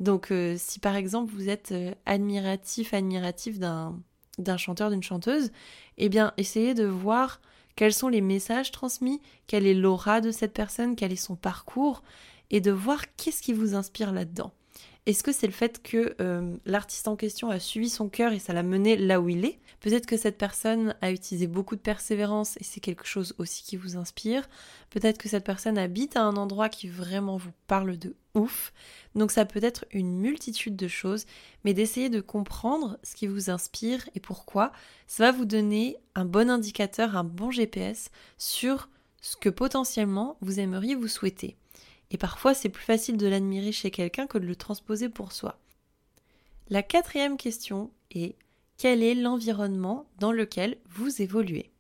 Donc 0.01 0.33
euh, 0.33 0.57
si 0.59 0.81
par 0.81 0.97
exemple 0.97 1.33
vous 1.33 1.49
êtes 1.49 1.73
euh, 1.73 1.95
admiratif, 2.07 2.93
admiratif 2.95 3.59
d'un 3.59 4.01
d'un 4.39 4.57
chanteur, 4.57 4.91
d'une 4.91 5.03
chanteuse, 5.03 5.51
eh 5.97 6.09
bien 6.09 6.33
essayez 6.37 6.75
de 6.75 6.85
voir 6.85 7.41
quels 7.77 7.95
sont 7.95 8.09
les 8.09 8.21
messages 8.21 8.73
transmis, 8.73 9.21
quelle 9.47 9.67
est 9.67 9.75
l'aura 9.75 10.21
de 10.21 10.31
cette 10.31 10.53
personne, 10.53 10.97
quel 10.97 11.13
est 11.13 11.17
son 11.17 11.37
parcours, 11.37 12.03
et 12.51 12.61
de 12.61 12.73
voir 12.73 13.05
qu'est-ce 13.17 13.43
qui 13.43 13.53
vous 13.53 13.75
inspire 13.75 14.13
là-dedans. 14.13 14.53
Est-ce 15.09 15.23
que 15.23 15.33
c'est 15.33 15.47
le 15.47 15.55
fait 15.55 15.83
que 15.83 16.15
euh, 16.21 16.55
l'artiste 16.67 17.09
en 17.09 17.17
question 17.17 17.49
a 17.49 17.59
suivi 17.59 17.89
son 17.89 18.11
cœur 18.11 18.35
et 18.35 18.39
ça 18.39 18.53
l'a 18.53 18.63
mené 18.63 18.95
là 18.95 19.23
où 19.23 19.31
il 19.31 19.47
est? 19.47 19.59
Peut-être 19.81 20.05
que 20.05 20.19
cette 20.19 20.37
personne 20.37 20.95
a 21.01 21.11
utilisé 21.11 21.47
beaucoup 21.47 21.77
de 21.77 21.81
persévérance 21.81 22.59
et 22.59 22.65
c'est 22.65 22.81
quelque 22.81 23.07
chose 23.07 23.35
aussi 23.39 23.63
qui 23.63 23.79
vous 23.79 23.97
inspire. 23.97 24.47
Peut-être 24.91 25.17
que 25.17 25.31
cette 25.31 25.47
personne 25.47 25.79
habite 25.79 26.19
à 26.19 26.25
un 26.25 26.37
endroit 26.37 26.69
qui 26.69 26.89
vraiment 26.89 27.39
vous 27.39 27.53
parle 27.69 27.97
de 27.97 28.17
ouf. 28.35 28.75
Donc 29.15 29.31
ça 29.31 29.47
peut 29.47 29.63
être 29.63 29.87
une 29.93 30.15
multitude 30.15 30.77
de 30.77 30.89
choses, 30.89 31.25
mais 31.65 31.73
d'essayer 31.73 32.11
de 32.11 32.21
comprendre 32.21 32.99
ce 33.03 33.15
qui 33.15 33.27
vous 33.27 33.49
inspire 33.49 34.07
et 34.15 34.21
pourquoi, 34.21 34.73
ça 35.07 35.25
va 35.25 35.33
vous 35.33 35.47
donner 35.47 35.97
un 36.17 36.27
bon 36.27 36.51
indicateur, 36.51 37.17
un 37.17 37.25
bon 37.25 37.51
GPS 37.51 38.11
sur 38.37 38.91
ce 39.23 39.37
que 39.37 39.49
potentiellement 39.49 40.37
vous 40.43 40.61
aimeriez 40.61 40.95
vous 40.95 41.09
souhaiter. 41.09 41.57
Et 42.11 42.19
parfois, 42.19 42.55
c'est 42.55 42.69
plus 42.69 42.85
facile 42.85 43.17
de 43.17 43.27
l'admirer 43.27 43.73
chez 43.73 43.91
quelqu'un 43.91 44.27
que 44.27 44.39
de 44.39 44.47
le 44.47 44.57
transposer 44.57 45.09
pour 45.09 45.33
soi. 45.33 45.59
La 46.71 46.83
quatrième 46.83 47.37
question 47.37 47.91
est 48.11 48.37
quel 48.77 49.03
est 49.03 49.15
l'environnement 49.15 50.07
dans 50.19 50.33
lequel 50.33 50.79
vous 50.89 51.21
évoluez? 51.21 51.71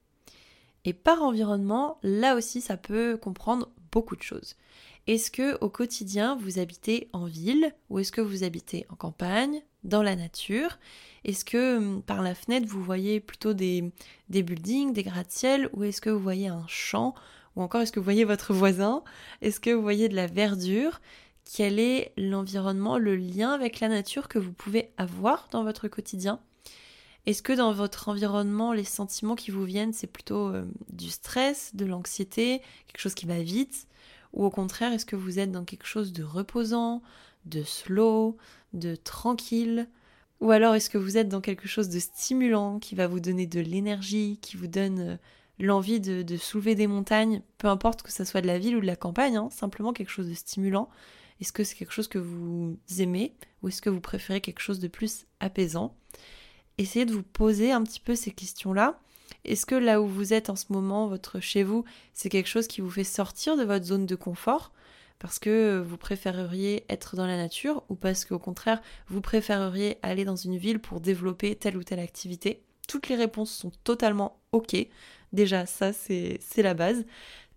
Et 0.84 0.92
par 0.92 1.22
environnement, 1.22 1.98
là 2.02 2.34
aussi, 2.34 2.60
ça 2.60 2.76
peut 2.76 3.16
comprendre 3.16 3.70
beaucoup 3.92 4.16
de 4.16 4.22
choses. 4.22 4.56
Est-ce 5.06 5.30
que 5.30 5.56
au 5.62 5.70
quotidien 5.70 6.36
vous 6.36 6.58
habitez 6.58 7.08
en 7.12 7.24
ville 7.24 7.74
ou 7.88 7.98
est-ce 7.98 8.12
que 8.12 8.20
vous 8.20 8.44
habitez 8.44 8.84
en 8.90 8.94
campagne, 8.94 9.62
dans 9.84 10.02
la 10.02 10.16
nature? 10.16 10.78
Est-ce 11.24 11.44
que 11.44 11.78
hum, 11.78 12.02
par 12.02 12.22
la 12.22 12.34
fenêtre 12.34 12.66
vous 12.68 12.82
voyez 12.82 13.20
plutôt 13.20 13.54
des, 13.54 13.90
des 14.28 14.42
buildings, 14.42 14.92
des 14.92 15.02
gratte-ciel 15.02 15.70
ou 15.72 15.84
est-ce 15.84 16.00
que 16.00 16.10
vous 16.10 16.20
voyez 16.20 16.48
un 16.48 16.66
champ 16.68 17.14
ou 17.58 17.62
encore, 17.62 17.80
est-ce 17.80 17.90
que 17.90 17.98
vous 17.98 18.04
voyez 18.04 18.24
votre 18.24 18.54
voisin? 18.54 19.02
Est-ce 19.42 19.58
que 19.58 19.70
vous 19.70 19.82
voyez 19.82 20.08
de 20.08 20.14
la 20.14 20.28
verdure? 20.28 21.00
Quel 21.44 21.80
est 21.80 22.12
l'environnement, 22.16 22.98
le 22.98 23.16
lien 23.16 23.50
avec 23.50 23.80
la 23.80 23.88
nature 23.88 24.28
que 24.28 24.38
vous 24.38 24.52
pouvez 24.52 24.92
avoir 24.96 25.48
dans 25.50 25.64
votre 25.64 25.88
quotidien? 25.88 26.38
Est-ce 27.26 27.42
que 27.42 27.52
dans 27.52 27.72
votre 27.72 28.08
environnement, 28.08 28.72
les 28.72 28.84
sentiments 28.84 29.34
qui 29.34 29.50
vous 29.50 29.64
viennent, 29.64 29.92
c'est 29.92 30.06
plutôt 30.06 30.50
euh, 30.50 30.66
du 30.92 31.10
stress, 31.10 31.74
de 31.74 31.84
l'anxiété, 31.84 32.62
quelque 32.86 33.00
chose 33.00 33.14
qui 33.14 33.26
va 33.26 33.42
vite? 33.42 33.88
Ou 34.34 34.44
au 34.44 34.50
contraire, 34.50 34.92
est-ce 34.92 35.04
que 35.04 35.16
vous 35.16 35.40
êtes 35.40 35.50
dans 35.50 35.64
quelque 35.64 35.86
chose 35.86 36.12
de 36.12 36.22
reposant, 36.22 37.02
de 37.44 37.64
slow, 37.64 38.36
de 38.72 38.94
tranquille? 38.94 39.88
Ou 40.40 40.52
alors 40.52 40.76
est-ce 40.76 40.90
que 40.90 40.98
vous 40.98 41.16
êtes 41.16 41.28
dans 41.28 41.40
quelque 41.40 41.66
chose 41.66 41.88
de 41.88 41.98
stimulant 41.98 42.78
qui 42.78 42.94
va 42.94 43.08
vous 43.08 43.18
donner 43.18 43.48
de 43.48 43.58
l'énergie, 43.58 44.38
qui 44.40 44.56
vous 44.56 44.68
donne 44.68 45.00
euh, 45.00 45.16
l'envie 45.58 46.00
de, 46.00 46.36
soulever 46.36 46.74
des 46.74 46.86
montagnes, 46.86 47.42
peu 47.58 47.68
importe 47.68 48.02
que 48.02 48.12
ça 48.12 48.24
soit 48.24 48.40
de 48.40 48.46
la 48.46 48.58
ville 48.58 48.76
ou 48.76 48.80
de 48.80 48.86
la 48.86 48.96
campagne, 48.96 49.36
hein, 49.36 49.48
simplement 49.50 49.92
quelque 49.92 50.10
chose 50.10 50.28
de 50.28 50.34
stimulant. 50.34 50.88
Est-ce 51.40 51.52
que 51.52 51.64
c'est 51.64 51.76
quelque 51.76 51.92
chose 51.92 52.08
que 52.08 52.18
vous 52.18 52.76
aimez 52.98 53.34
ou 53.62 53.68
est-ce 53.68 53.82
que 53.82 53.90
vous 53.90 54.00
préférez 54.00 54.40
quelque 54.40 54.60
chose 54.60 54.80
de 54.80 54.88
plus 54.88 55.26
apaisant? 55.40 55.94
Essayez 56.78 57.04
de 57.04 57.12
vous 57.12 57.22
poser 57.22 57.72
un 57.72 57.82
petit 57.82 58.00
peu 58.00 58.14
ces 58.14 58.30
questions-là. 58.30 58.98
Est-ce 59.44 59.66
que 59.66 59.74
là 59.74 60.00
où 60.00 60.06
vous 60.06 60.32
êtes 60.32 60.50
en 60.50 60.56
ce 60.56 60.66
moment, 60.70 61.06
votre 61.06 61.40
chez 61.40 61.62
vous, 61.62 61.84
c'est 62.12 62.28
quelque 62.28 62.48
chose 62.48 62.66
qui 62.66 62.80
vous 62.80 62.90
fait 62.90 63.04
sortir 63.04 63.56
de 63.56 63.64
votre 63.64 63.84
zone 63.84 64.06
de 64.06 64.14
confort? 64.14 64.72
Parce 65.18 65.40
que 65.40 65.82
vous 65.84 65.96
préféreriez 65.96 66.84
être 66.88 67.16
dans 67.16 67.26
la 67.26 67.36
nature 67.36 67.82
ou 67.88 67.96
parce 67.96 68.24
qu'au 68.24 68.38
contraire, 68.38 68.80
vous 69.08 69.20
préféreriez 69.20 69.98
aller 70.02 70.24
dans 70.24 70.36
une 70.36 70.56
ville 70.56 70.78
pour 70.78 71.00
développer 71.00 71.56
telle 71.56 71.76
ou 71.76 71.82
telle 71.82 71.98
activité? 71.98 72.62
Toutes 72.86 73.08
les 73.08 73.16
réponses 73.16 73.50
sont 73.50 73.72
totalement 73.84 74.40
OK. 74.52 74.76
Déjà, 75.32 75.66
ça, 75.66 75.92
c'est 75.92 76.38
la 76.56 76.74
base. 76.74 77.04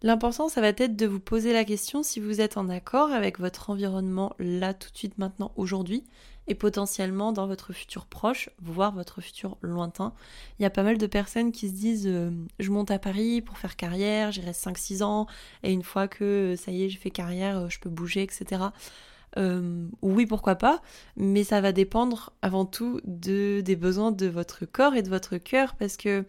L'important, 0.03 0.49
ça 0.49 0.61
va 0.61 0.69
être 0.69 0.95
de 0.95 1.05
vous 1.05 1.19
poser 1.19 1.53
la 1.53 1.63
question 1.63 2.01
si 2.01 2.19
vous 2.19 2.41
êtes 2.41 2.57
en 2.57 2.69
accord 2.69 3.11
avec 3.11 3.39
votre 3.39 3.69
environnement 3.69 4.33
là, 4.39 4.73
tout 4.73 4.89
de 4.89 4.97
suite, 4.97 5.19
maintenant, 5.19 5.51
aujourd'hui, 5.55 6.03
et 6.47 6.55
potentiellement 6.55 7.31
dans 7.31 7.45
votre 7.45 7.71
futur 7.71 8.07
proche, 8.07 8.49
voire 8.59 8.93
votre 8.93 9.21
futur 9.21 9.57
lointain. 9.61 10.13
Il 10.59 10.63
y 10.63 10.65
a 10.65 10.71
pas 10.71 10.81
mal 10.81 10.97
de 10.97 11.05
personnes 11.05 11.51
qui 11.51 11.69
se 11.69 11.73
disent 11.73 12.07
euh, 12.07 12.31
je 12.59 12.71
monte 12.71 12.89
à 12.89 12.97
Paris 12.97 13.41
pour 13.41 13.59
faire 13.59 13.75
carrière, 13.75 14.31
j'y 14.31 14.41
reste 14.41 14.65
5-6 14.65 15.03
ans, 15.03 15.27
et 15.61 15.71
une 15.71 15.83
fois 15.83 16.07
que 16.07 16.55
ça 16.57 16.71
y 16.71 16.83
est, 16.83 16.89
j'ai 16.89 16.97
fait 16.97 17.11
carrière, 17.11 17.57
euh, 17.57 17.69
je 17.69 17.79
peux 17.79 17.89
bouger, 17.89 18.23
etc. 18.23 18.63
Euh, 19.37 19.87
oui, 20.01 20.25
pourquoi 20.25 20.55
pas, 20.55 20.81
mais 21.15 21.43
ça 21.43 21.61
va 21.61 21.71
dépendre 21.71 22.33
avant 22.41 22.65
tout 22.65 22.99
de, 23.05 23.61
des 23.61 23.75
besoins 23.75 24.11
de 24.11 24.25
votre 24.27 24.65
corps 24.65 24.95
et 24.95 25.03
de 25.03 25.09
votre 25.09 25.37
cœur, 25.37 25.75
parce 25.75 25.95
que 25.95 26.25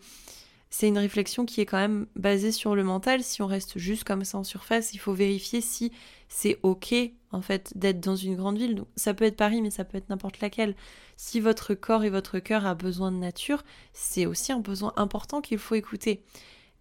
c'est 0.72 0.88
une 0.88 0.96
réflexion 0.96 1.44
qui 1.44 1.60
est 1.60 1.66
quand 1.66 1.76
même 1.76 2.06
basée 2.16 2.50
sur 2.50 2.74
le 2.74 2.82
mental. 2.82 3.22
Si 3.22 3.42
on 3.42 3.46
reste 3.46 3.78
juste 3.78 4.04
comme 4.04 4.24
ça 4.24 4.38
en 4.38 4.42
surface, 4.42 4.94
il 4.94 4.98
faut 4.98 5.12
vérifier 5.12 5.60
si 5.60 5.92
c'est 6.28 6.58
ok 6.62 6.94
en 7.30 7.42
fait 7.42 7.76
d'être 7.76 8.00
dans 8.00 8.16
une 8.16 8.36
grande 8.36 8.56
ville. 8.56 8.76
Donc, 8.76 8.86
ça 8.96 9.12
peut 9.12 9.26
être 9.26 9.36
Paris, 9.36 9.60
mais 9.60 9.68
ça 9.68 9.84
peut 9.84 9.98
être 9.98 10.08
n'importe 10.08 10.40
laquelle. 10.40 10.74
Si 11.14 11.40
votre 11.40 11.74
corps 11.74 12.04
et 12.04 12.10
votre 12.10 12.38
cœur 12.38 12.64
a 12.64 12.74
besoin 12.74 13.12
de 13.12 13.18
nature, 13.18 13.64
c'est 13.92 14.24
aussi 14.24 14.50
un 14.50 14.60
besoin 14.60 14.94
important 14.96 15.42
qu'il 15.42 15.58
faut 15.58 15.74
écouter. 15.74 16.24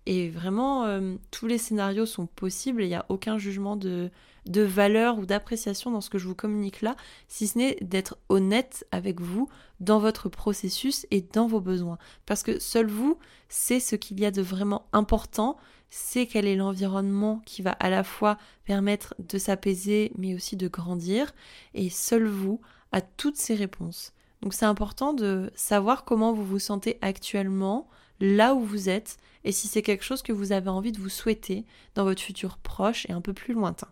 Et 0.06 0.30
vraiment, 0.30 0.86
euh, 0.86 1.16
tous 1.30 1.48
les 1.48 1.58
scénarios 1.58 2.06
sont 2.06 2.26
possibles 2.26 2.84
il 2.84 2.88
n'y 2.88 2.96
a 2.96 3.06
aucun 3.10 3.38
jugement 3.38 3.76
de, 3.76 4.10
de 4.46 4.62
valeur 4.62 5.20
ou 5.20 5.26
d'appréciation 5.26 5.92
dans 5.92 6.02
ce 6.02 6.10
que 6.10 6.18
je 6.18 6.28
vous 6.28 6.36
communique 6.36 6.82
là, 6.82 6.96
si 7.28 7.48
ce 7.48 7.58
n'est 7.58 7.78
d'être 7.82 8.18
honnête 8.30 8.86
avec 8.92 9.22
vous 9.22 9.48
dans 9.80 10.00
votre 10.00 10.30
processus 10.30 11.06
et 11.12 11.22
dans 11.22 11.48
vos 11.48 11.62
besoins. 11.62 11.98
Parce 12.26 12.44
que 12.44 12.60
seul 12.60 12.88
vous, 12.88 13.18
c'est 13.50 13.80
ce 13.80 13.96
qu'il 13.96 14.20
y 14.20 14.26
a 14.26 14.32
de 14.32 14.42
vraiment 14.42 14.88
important, 14.94 15.58
c'est 15.90 16.26
quel 16.26 16.48
est 16.48 16.56
l'environnement 16.56 17.42
qui 17.46 17.62
va 17.62 17.72
à 17.72 17.90
la 17.90 18.04
fois 18.04 18.38
permettre 18.66 19.14
de 19.20 19.38
s'apaiser 19.38 20.12
mais 20.18 20.34
aussi 20.34 20.56
de 20.56 20.68
grandir, 20.68 21.34
et 21.74 21.90
seul 21.90 22.26
vous 22.26 22.60
a 22.92 23.02
toutes 23.02 23.38
ces 23.38 23.56
réponses. 23.56 24.14
Donc 24.42 24.54
c'est 24.54 24.66
important 24.66 25.14
de 25.14 25.52
savoir 25.54 26.04
comment 26.04 26.34
vous 26.34 26.46
vous 26.46 26.60
sentez 26.60 26.98
actuellement, 27.02 27.88
là 28.22 28.56
où 28.56 28.64
vous 28.64 28.88
êtes, 28.88 29.18
et 29.44 29.52
si 29.52 29.68
c'est 29.68 29.82
quelque 29.82 30.06
chose 30.06 30.22
que 30.22 30.32
vous 30.32 30.54
avez 30.54 30.70
envie 30.70 30.92
de 30.94 31.00
vous 31.00 31.10
souhaiter 31.10 31.66
dans 31.96 32.06
votre 32.06 32.22
futur 32.22 32.58
proche 32.58 33.06
et 33.10 33.12
un 33.12 33.22
peu 33.22 33.34
plus 33.34 33.54
lointain. 33.54 33.90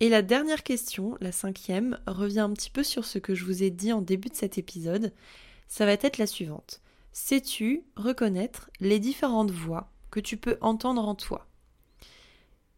Et 0.00 0.08
la 0.08 0.22
dernière 0.22 0.62
question, 0.62 1.16
la 1.20 1.32
cinquième, 1.32 1.98
revient 2.06 2.40
un 2.40 2.52
petit 2.52 2.70
peu 2.70 2.82
sur 2.82 3.04
ce 3.04 3.18
que 3.18 3.34
je 3.34 3.44
vous 3.44 3.62
ai 3.62 3.70
dit 3.70 3.92
en 3.92 4.02
début 4.02 4.28
de 4.28 4.34
cet 4.34 4.58
épisode. 4.58 5.12
Ça 5.68 5.86
va 5.86 5.92
être 5.92 6.18
la 6.18 6.26
suivante. 6.26 6.80
Sais-tu 7.12 7.82
reconnaître 7.96 8.70
les 8.78 8.98
différentes 8.98 9.50
voix 9.50 9.90
que 10.10 10.20
tu 10.20 10.36
peux 10.36 10.58
entendre 10.60 11.06
en 11.06 11.14
toi? 11.14 11.46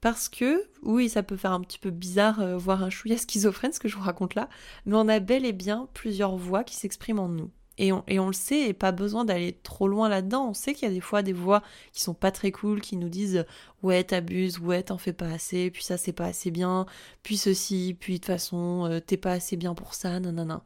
Parce 0.00 0.28
que, 0.28 0.62
oui, 0.82 1.08
ça 1.08 1.24
peut 1.24 1.36
faire 1.36 1.50
un 1.50 1.60
petit 1.60 1.80
peu 1.80 1.90
bizarre, 1.90 2.40
euh, 2.40 2.56
voir 2.56 2.84
un 2.84 2.90
chouïa 2.90 3.16
schizophrène, 3.18 3.72
ce 3.72 3.80
que 3.80 3.88
je 3.88 3.96
vous 3.96 4.04
raconte 4.04 4.36
là, 4.36 4.48
mais 4.86 4.94
on 4.94 5.08
a 5.08 5.18
bel 5.18 5.44
et 5.44 5.52
bien 5.52 5.88
plusieurs 5.92 6.36
voix 6.36 6.62
qui 6.62 6.76
s'expriment 6.76 7.18
en 7.18 7.28
nous. 7.28 7.50
Et 7.78 7.92
on, 7.92 8.02
le 8.08 8.32
sait, 8.32 8.68
et 8.68 8.72
pas 8.72 8.90
besoin 8.90 9.24
d'aller 9.24 9.52
trop 9.62 9.86
loin 9.86 10.08
là-dedans. 10.08 10.48
On 10.48 10.54
sait 10.54 10.74
qu'il 10.74 10.88
y 10.88 10.90
a 10.90 10.94
des 10.94 11.00
fois 11.00 11.22
des 11.22 11.32
voix 11.32 11.62
qui 11.92 12.00
sont 12.00 12.14
pas 12.14 12.32
très 12.32 12.50
cool, 12.50 12.80
qui 12.80 12.96
nous 12.96 13.08
disent 13.08 13.44
ouais 13.84 14.02
t'abuses, 14.02 14.58
ouais 14.58 14.82
t'en 14.82 14.98
fais 14.98 15.12
pas 15.12 15.28
assez, 15.28 15.70
puis 15.70 15.84
ça 15.84 15.96
c'est 15.96 16.12
pas 16.12 16.26
assez 16.26 16.50
bien, 16.50 16.86
puis 17.22 17.36
ceci, 17.36 17.96
puis 17.98 18.14
de 18.14 18.18
toute 18.18 18.26
façon 18.26 18.86
euh, 18.86 19.00
t'es 19.00 19.16
pas 19.16 19.32
assez 19.32 19.56
bien 19.56 19.74
pour 19.74 19.94
ça, 19.94 20.18
nanana. 20.18 20.64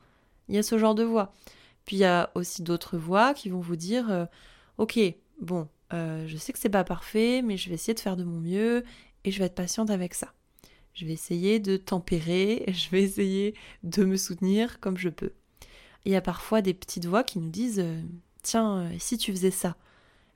Il 0.48 0.54
y 0.54 0.58
a 0.58 0.62
ce 0.62 0.78
genre 0.78 0.94
de 0.94 1.04
voix. 1.04 1.32
Puis 1.84 1.96
il 1.96 2.00
y 2.00 2.04
a 2.04 2.30
aussi 2.34 2.62
d'autres 2.62 2.96
voix 2.96 3.34
qui 3.34 3.50
vont 3.50 3.60
vous 3.60 3.76
dire 3.76 4.10
euh, 4.10 4.24
ok 4.78 4.98
bon 5.40 5.68
euh, 5.92 6.26
je 6.26 6.36
sais 6.36 6.52
que 6.52 6.58
c'est 6.58 6.70
pas 6.70 6.84
parfait, 6.84 7.42
mais 7.42 7.56
je 7.56 7.68
vais 7.68 7.74
essayer 7.74 7.94
de 7.94 8.00
faire 8.00 8.16
de 8.16 8.24
mon 8.24 8.40
mieux 8.40 8.84
et 9.24 9.30
je 9.30 9.38
vais 9.38 9.46
être 9.46 9.54
patiente 9.54 9.90
avec 9.90 10.14
ça. 10.14 10.32
Je 10.94 11.06
vais 11.06 11.12
essayer 11.12 11.58
de 11.58 11.76
tempérer, 11.76 12.64
je 12.68 12.90
vais 12.90 13.02
essayer 13.02 13.54
de 13.82 14.04
me 14.04 14.16
soutenir 14.16 14.80
comme 14.80 14.96
je 14.96 15.08
peux. 15.08 15.32
Il 16.04 16.12
y 16.12 16.16
a 16.16 16.20
parfois 16.20 16.62
des 16.62 16.74
petites 16.74 17.06
voix 17.06 17.24
qui 17.24 17.38
nous 17.38 17.50
disent 17.50 17.80
euh, 17.80 18.00
Tiens, 18.42 18.78
euh, 18.78 18.96
si 18.98 19.18
tu 19.18 19.32
faisais 19.32 19.50
ça 19.50 19.76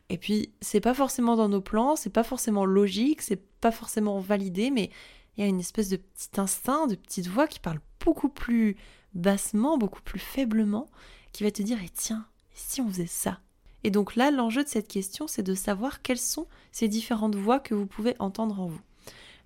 Et 0.09 0.19
puis, 0.19 0.51
c'est 0.61 0.81
pas 0.81 0.95
forcément 0.95 1.37
dans 1.37 1.49
nos 1.49 1.61
plans, 1.61 1.97
c'est 1.97 2.11
pas 2.11 2.23
forcément 2.23 2.65
logique, 2.65 3.23
c'est 3.23 3.43
pas 3.61 3.73
forcément 3.73 4.21
validé, 4.21 4.71
mais 4.71 4.91
il 5.37 5.43
y 5.43 5.47
a 5.47 5.49
une 5.49 5.61
espèce 5.61 5.89
de 5.89 5.97
petit 5.97 6.41
instinct, 6.41 6.87
de 6.87 6.95
petite 6.95 7.27
voix 7.27 7.49
qui 7.49 7.61
parle 7.61 7.81
beaucoup 8.05 8.29
plus 8.29 8.77
bassement, 9.15 9.77
beaucoup 9.77 10.03
plus 10.03 10.21
faiblement, 10.21 10.89
qui 11.33 11.43
va 11.43 11.51
te 11.51 11.63
dire 11.63 11.83
Et 11.83 11.91
tiens, 11.91 12.27
si 12.55 12.81
on 12.81 12.89
faisait 12.89 13.07
ça? 13.07 13.41
Et 13.85 13.91
donc 13.91 14.17
là, 14.17 14.31
l'enjeu 14.31 14.65
de 14.65 14.69
cette 14.69 14.89
question, 14.89 15.27
c'est 15.27 15.43
de 15.43 15.55
savoir 15.55 16.03
quelles 16.03 16.19
sont 16.19 16.47
ces 16.73 16.89
différentes 16.89 17.37
voix 17.37 17.61
que 17.61 17.75
vous 17.75 17.87
pouvez 17.87 18.17
entendre 18.19 18.61
en 18.61 18.67
vous. 18.67 18.81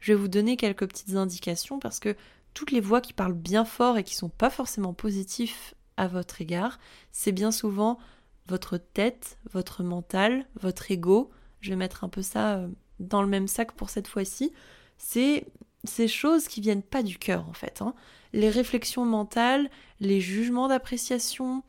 Je 0.01 0.13
vais 0.13 0.19
vous 0.19 0.29
donner 0.29 0.57
quelques 0.57 0.87
petites 0.89 1.15
indications 1.15 1.79
parce 1.79 2.01
que 2.01 2.17
toutes 2.55 2.73
les 2.73 2.81
voix 2.81 3.01
qui 3.01 3.13
parlent 3.13 3.35
bien 3.35 3.65
fort 3.65 3.99
et 3.99 4.05
qui 4.05 4.15
sont 4.15 4.31
pas 4.31 4.51
forcément 4.51 4.95
positives 4.95 5.75
à 5.97 6.09
votre 6.09 6.41
égard, 6.41 6.79
c'est 7.13 7.33
bien 7.33 7.51
souvent 7.51 7.99
votre 8.47 8.79
tête, 8.79 9.39
votre 9.53 9.83
mental, 9.83 10.47
votre 10.61 10.91
ego. 10.91 11.31
Je 11.61 11.71
vais 11.71 11.77
mettre 11.77 12.05
un 12.05 12.09
peu 12.09 12.23
ça 12.23 12.57
euh, 12.57 12.69
dans 12.99 13.23
le 13.23 13.29
même 13.29 13.49
sac 13.49 13.73
pour 13.73 13.91
cette 13.91 14.09
fois-ci. 14.09 14.53
C'est 14.99 15.47
ces 15.85 16.09
choses 16.09 16.49
qui 16.49 16.61
viennent 16.61 16.83
pas 16.83 17.03
du 17.03 17.19
cœur 17.19 17.49
en 17.49 17.53
fait. 17.53 17.81
Hein. 17.81 17.95
Les 18.33 18.51
réflexions 18.51 19.05
mentales, 19.05 19.71
les 20.01 20.21
jugements 20.21 20.69
d'appréciation, 20.69 21.63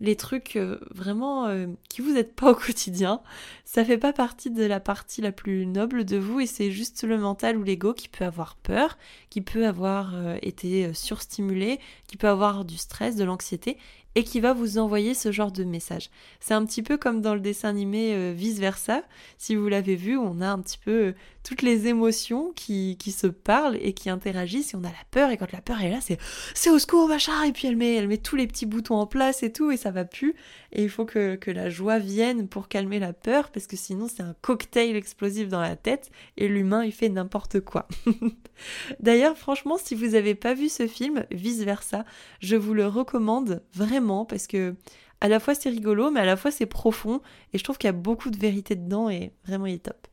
les 0.00 0.16
trucs 0.16 0.56
euh, 0.56 0.78
vraiment 0.90 1.46
euh, 1.46 1.66
qui 1.88 2.00
vous 2.00 2.16
aident 2.16 2.32
pas 2.32 2.50
au 2.50 2.54
quotidien, 2.54 3.20
ça 3.64 3.84
fait 3.84 3.98
pas 3.98 4.12
partie 4.12 4.50
de 4.50 4.64
la 4.64 4.80
partie 4.80 5.20
la 5.20 5.32
plus 5.32 5.66
noble 5.66 6.04
de 6.04 6.16
vous 6.16 6.40
et 6.40 6.46
c'est 6.46 6.70
juste 6.70 7.04
le 7.04 7.18
mental 7.18 7.56
ou 7.56 7.62
l'ego 7.62 7.92
qui 7.92 8.08
peut 8.08 8.24
avoir 8.24 8.56
peur, 8.56 8.98
qui 9.28 9.40
peut 9.40 9.66
avoir 9.66 10.14
été 10.42 10.92
surstimulé, 10.94 11.78
qui 12.08 12.16
peut 12.16 12.28
avoir 12.28 12.64
du 12.64 12.76
stress, 12.76 13.16
de 13.16 13.24
l'anxiété 13.24 13.76
et 14.14 14.24
qui 14.24 14.40
va 14.40 14.52
vous 14.52 14.78
envoyer 14.78 15.14
ce 15.14 15.30
genre 15.30 15.52
de 15.52 15.64
message. 15.64 16.10
C'est 16.40 16.54
un 16.54 16.64
petit 16.64 16.82
peu 16.82 16.96
comme 16.96 17.20
dans 17.20 17.34
le 17.34 17.40
dessin 17.40 17.68
animé 17.68 18.12
euh, 18.14 18.32
Vice 18.34 18.58
Versa, 18.58 19.02
si 19.38 19.54
vous 19.54 19.68
l'avez 19.68 19.96
vu, 19.96 20.16
on 20.16 20.40
a 20.40 20.48
un 20.48 20.58
petit 20.58 20.78
peu 20.78 20.90
euh, 20.90 21.12
toutes 21.44 21.62
les 21.62 21.86
émotions 21.86 22.52
qui, 22.54 22.96
qui, 22.98 23.12
se 23.12 23.26
parlent 23.26 23.78
et 23.80 23.92
qui 23.92 24.10
interagissent, 24.10 24.74
et 24.74 24.76
on 24.76 24.84
a 24.84 24.88
la 24.88 25.04
peur, 25.10 25.30
et 25.30 25.36
quand 25.36 25.52
la 25.52 25.60
peur 25.60 25.80
est 25.80 25.90
là, 25.90 25.98
c'est 26.00 26.18
c'est 26.54 26.70
au 26.70 26.78
secours, 26.78 27.08
machin, 27.08 27.44
et 27.44 27.52
puis 27.52 27.68
elle 27.68 27.76
met, 27.76 27.94
elle 27.94 28.08
met 28.08 28.18
tous 28.18 28.36
les 28.36 28.46
petits 28.46 28.66
boutons 28.66 28.96
en 28.96 29.06
place 29.06 29.42
et 29.42 29.52
tout, 29.52 29.70
et 29.70 29.76
ça 29.76 29.90
va 29.90 30.04
plus, 30.04 30.34
et 30.72 30.84
il 30.84 30.90
faut 30.90 31.04
que, 31.04 31.38
la 31.50 31.68
joie 31.68 31.98
vienne 31.98 32.48
pour 32.48 32.68
calmer 32.68 32.98
la 32.98 33.12
peur, 33.12 33.50
parce 33.50 33.66
que 33.66 33.76
sinon 33.76 34.06
c'est 34.08 34.22
un 34.22 34.34
cocktail 34.40 34.96
explosif 34.96 35.48
dans 35.48 35.60
la 35.60 35.76
tête, 35.76 36.10
et 36.36 36.48
l'humain 36.48 36.84
il 36.84 36.92
fait 36.92 37.08
n'importe 37.08 37.60
quoi. 37.60 37.88
D'ailleurs, 39.00 39.36
franchement, 39.36 39.78
si 39.78 39.94
vous 39.94 40.08
n'avez 40.08 40.34
pas 40.34 40.54
vu 40.54 40.68
ce 40.68 40.86
film, 40.86 41.24
Vice 41.30 41.62
Versa, 41.62 42.04
je 42.40 42.56
vous 42.56 42.74
le 42.74 42.86
recommande 42.86 43.62
vraiment 43.74 44.24
parce 44.24 44.46
que 44.46 44.74
à 45.20 45.28
la 45.28 45.40
fois 45.40 45.54
c'est 45.54 45.70
rigolo, 45.70 46.10
mais 46.10 46.20
à 46.20 46.24
la 46.24 46.36
fois 46.36 46.50
c'est 46.50 46.66
profond 46.66 47.20
et 47.52 47.58
je 47.58 47.64
trouve 47.64 47.78
qu'il 47.78 47.88
y 47.88 47.90
a 47.90 47.92
beaucoup 47.92 48.30
de 48.30 48.38
vérité 48.38 48.76
dedans 48.76 49.10
et 49.10 49.32
vraiment 49.44 49.66
il 49.66 49.74
est 49.74 49.78
top. 49.84 50.06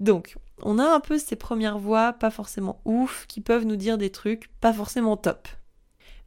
Donc, 0.00 0.36
on 0.62 0.78
a 0.78 0.84
un 0.84 1.00
peu 1.00 1.18
ces 1.18 1.36
premières 1.36 1.78
voix 1.78 2.12
pas 2.12 2.30
forcément 2.30 2.80
ouf 2.84 3.26
qui 3.28 3.40
peuvent 3.40 3.64
nous 3.64 3.76
dire 3.76 3.98
des 3.98 4.10
trucs 4.10 4.50
pas 4.60 4.72
forcément 4.72 5.16
top. 5.16 5.48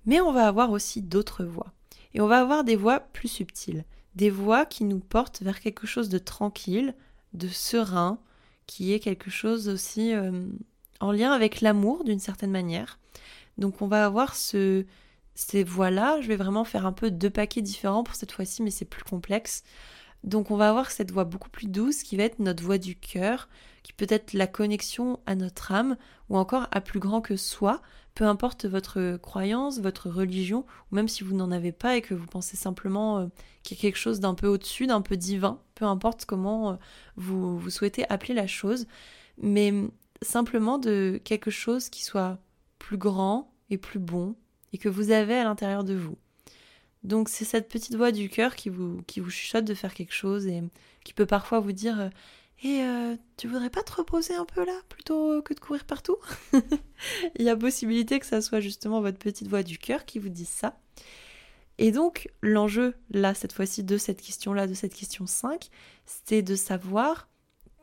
Mais 0.05 0.21
on 0.21 0.31
va 0.31 0.47
avoir 0.47 0.71
aussi 0.71 1.01
d'autres 1.01 1.43
voix. 1.43 1.74
Et 2.15 2.21
on 2.21 2.27
va 2.27 2.39
avoir 2.39 2.63
des 2.63 2.77
voix 2.77 3.01
plus 3.01 3.27
subtiles, 3.27 3.83
des 4.15 4.29
voix 4.29 4.65
qui 4.65 4.85
nous 4.85 4.99
portent 4.99 5.41
vers 5.41 5.59
quelque 5.59 5.85
chose 5.85 6.07
de 6.07 6.17
tranquille, 6.17 6.95
de 7.33 7.49
serein, 7.49 8.19
qui 8.67 8.93
est 8.93 9.01
quelque 9.01 9.29
chose 9.29 9.67
aussi 9.67 10.13
euh, 10.13 10.47
en 11.01 11.11
lien 11.11 11.33
avec 11.33 11.59
l'amour 11.59 12.05
d'une 12.05 12.19
certaine 12.19 12.51
manière. 12.51 12.99
Donc 13.57 13.81
on 13.81 13.87
va 13.87 14.05
avoir 14.05 14.33
ce, 14.33 14.85
ces 15.33 15.65
voix-là, 15.65 16.21
je 16.21 16.29
vais 16.29 16.37
vraiment 16.37 16.63
faire 16.63 16.85
un 16.85 16.93
peu 16.93 17.11
deux 17.11 17.29
paquets 17.29 17.61
différents 17.61 18.03
pour 18.03 18.15
cette 18.15 18.31
fois-ci, 18.31 18.63
mais 18.63 18.71
c'est 18.71 18.85
plus 18.85 19.03
complexe. 19.03 19.63
Donc 20.23 20.51
on 20.51 20.55
va 20.55 20.69
avoir 20.69 20.91
cette 20.91 21.11
voix 21.11 21.25
beaucoup 21.25 21.49
plus 21.49 21.67
douce 21.67 22.01
qui 22.01 22.15
va 22.15 22.23
être 22.23 22.39
notre 22.39 22.63
voix 22.63 22.77
du 22.77 22.95
cœur, 22.95 23.49
qui 23.83 23.91
peut 23.91 24.07
être 24.07 24.31
la 24.31 24.47
connexion 24.47 25.19
à 25.25 25.35
notre 25.35 25.73
âme, 25.73 25.97
ou 26.29 26.37
encore 26.37 26.69
à 26.71 26.79
plus 26.79 27.01
grand 27.01 27.19
que 27.19 27.35
soi, 27.35 27.81
peu 28.15 28.23
importe 28.23 28.65
votre 28.65 29.17
croyance, 29.17 29.79
votre 29.79 30.09
religion, 30.09 30.65
ou 30.91 30.95
même 30.95 31.09
si 31.09 31.23
vous 31.23 31.35
n'en 31.35 31.51
avez 31.51 31.73
pas 31.73 31.97
et 31.97 32.01
que 32.01 32.13
vous 32.13 32.25
pensez 32.25 32.55
simplement 32.55 33.19
euh, 33.19 33.27
qu'il 33.61 33.77
y 33.77 33.79
a 33.79 33.81
quelque 33.81 33.97
chose 33.97 34.21
d'un 34.21 34.33
peu 34.33 34.47
au-dessus, 34.47 34.87
d'un 34.87 35.01
peu 35.01 35.17
divin, 35.17 35.59
peu 35.75 35.83
importe 35.85 36.25
comment 36.25 36.71
euh, 36.71 36.75
vous, 37.17 37.69
souhaitez 37.69 38.09
appeler 38.09 38.33
la 38.33 38.47
chose, 38.47 38.87
mais 39.37 39.73
simplement 40.21 40.77
de 40.77 41.19
quelque 41.25 41.51
chose 41.51 41.89
qui 41.89 42.03
soit 42.03 42.39
plus 42.79 42.97
grand 42.97 43.53
et 43.69 43.77
plus 43.77 43.99
bon, 43.99 44.35
et 44.71 44.77
que 44.77 44.89
vous 44.89 45.11
avez 45.11 45.35
à 45.35 45.43
l'intérieur 45.43 45.83
de 45.83 45.93
vous. 45.93 46.17
Donc 47.03 47.27
c'est 47.27 47.45
cette 47.45 47.67
petite 47.67 47.95
voix 47.95 48.13
du 48.13 48.29
cœur 48.29 48.55
qui 48.55 48.69
vous, 48.69 49.01
qui 49.07 49.19
vous 49.19 49.29
chuchote 49.29 49.65
de 49.65 49.73
faire 49.73 49.93
quelque 49.93 50.13
chose 50.13 50.47
et 50.47 50.63
qui 51.03 51.13
peut 51.13 51.25
parfois 51.25 51.59
vous 51.59 51.73
dire 51.73 52.09
Et 52.63 52.81
euh, 52.81 53.15
tu 53.37 53.47
voudrais 53.47 53.69
pas 53.69 53.83
te 53.83 53.93
reposer 53.93 54.33
un 54.33 54.45
peu 54.45 54.65
là 54.65 54.79
plutôt 54.89 55.41
que 55.41 55.53
de 55.53 55.59
courir 55.59 55.85
partout? 55.85 56.17
Il 57.35 57.45
y 57.45 57.49
a 57.49 57.55
possibilité 57.55 58.19
que 58.19 58.25
ça 58.25 58.41
soit 58.41 58.59
justement 58.59 59.01
votre 59.01 59.19
petite 59.19 59.47
voix 59.47 59.63
du 59.63 59.77
cœur 59.77 60.05
qui 60.05 60.19
vous 60.19 60.29
dise 60.29 60.49
ça. 60.49 60.79
Et 61.77 61.91
donc 61.91 62.29
l'enjeu 62.41 62.95
là 63.11 63.33
cette 63.33 63.53
fois-ci 63.53 63.83
de 63.83 63.97
cette 63.97 64.21
question-là, 64.21 64.67
de 64.67 64.73
cette 64.73 64.93
question 64.93 65.27
5, 65.27 65.69
c'est 66.05 66.41
de 66.41 66.55
savoir 66.55 67.27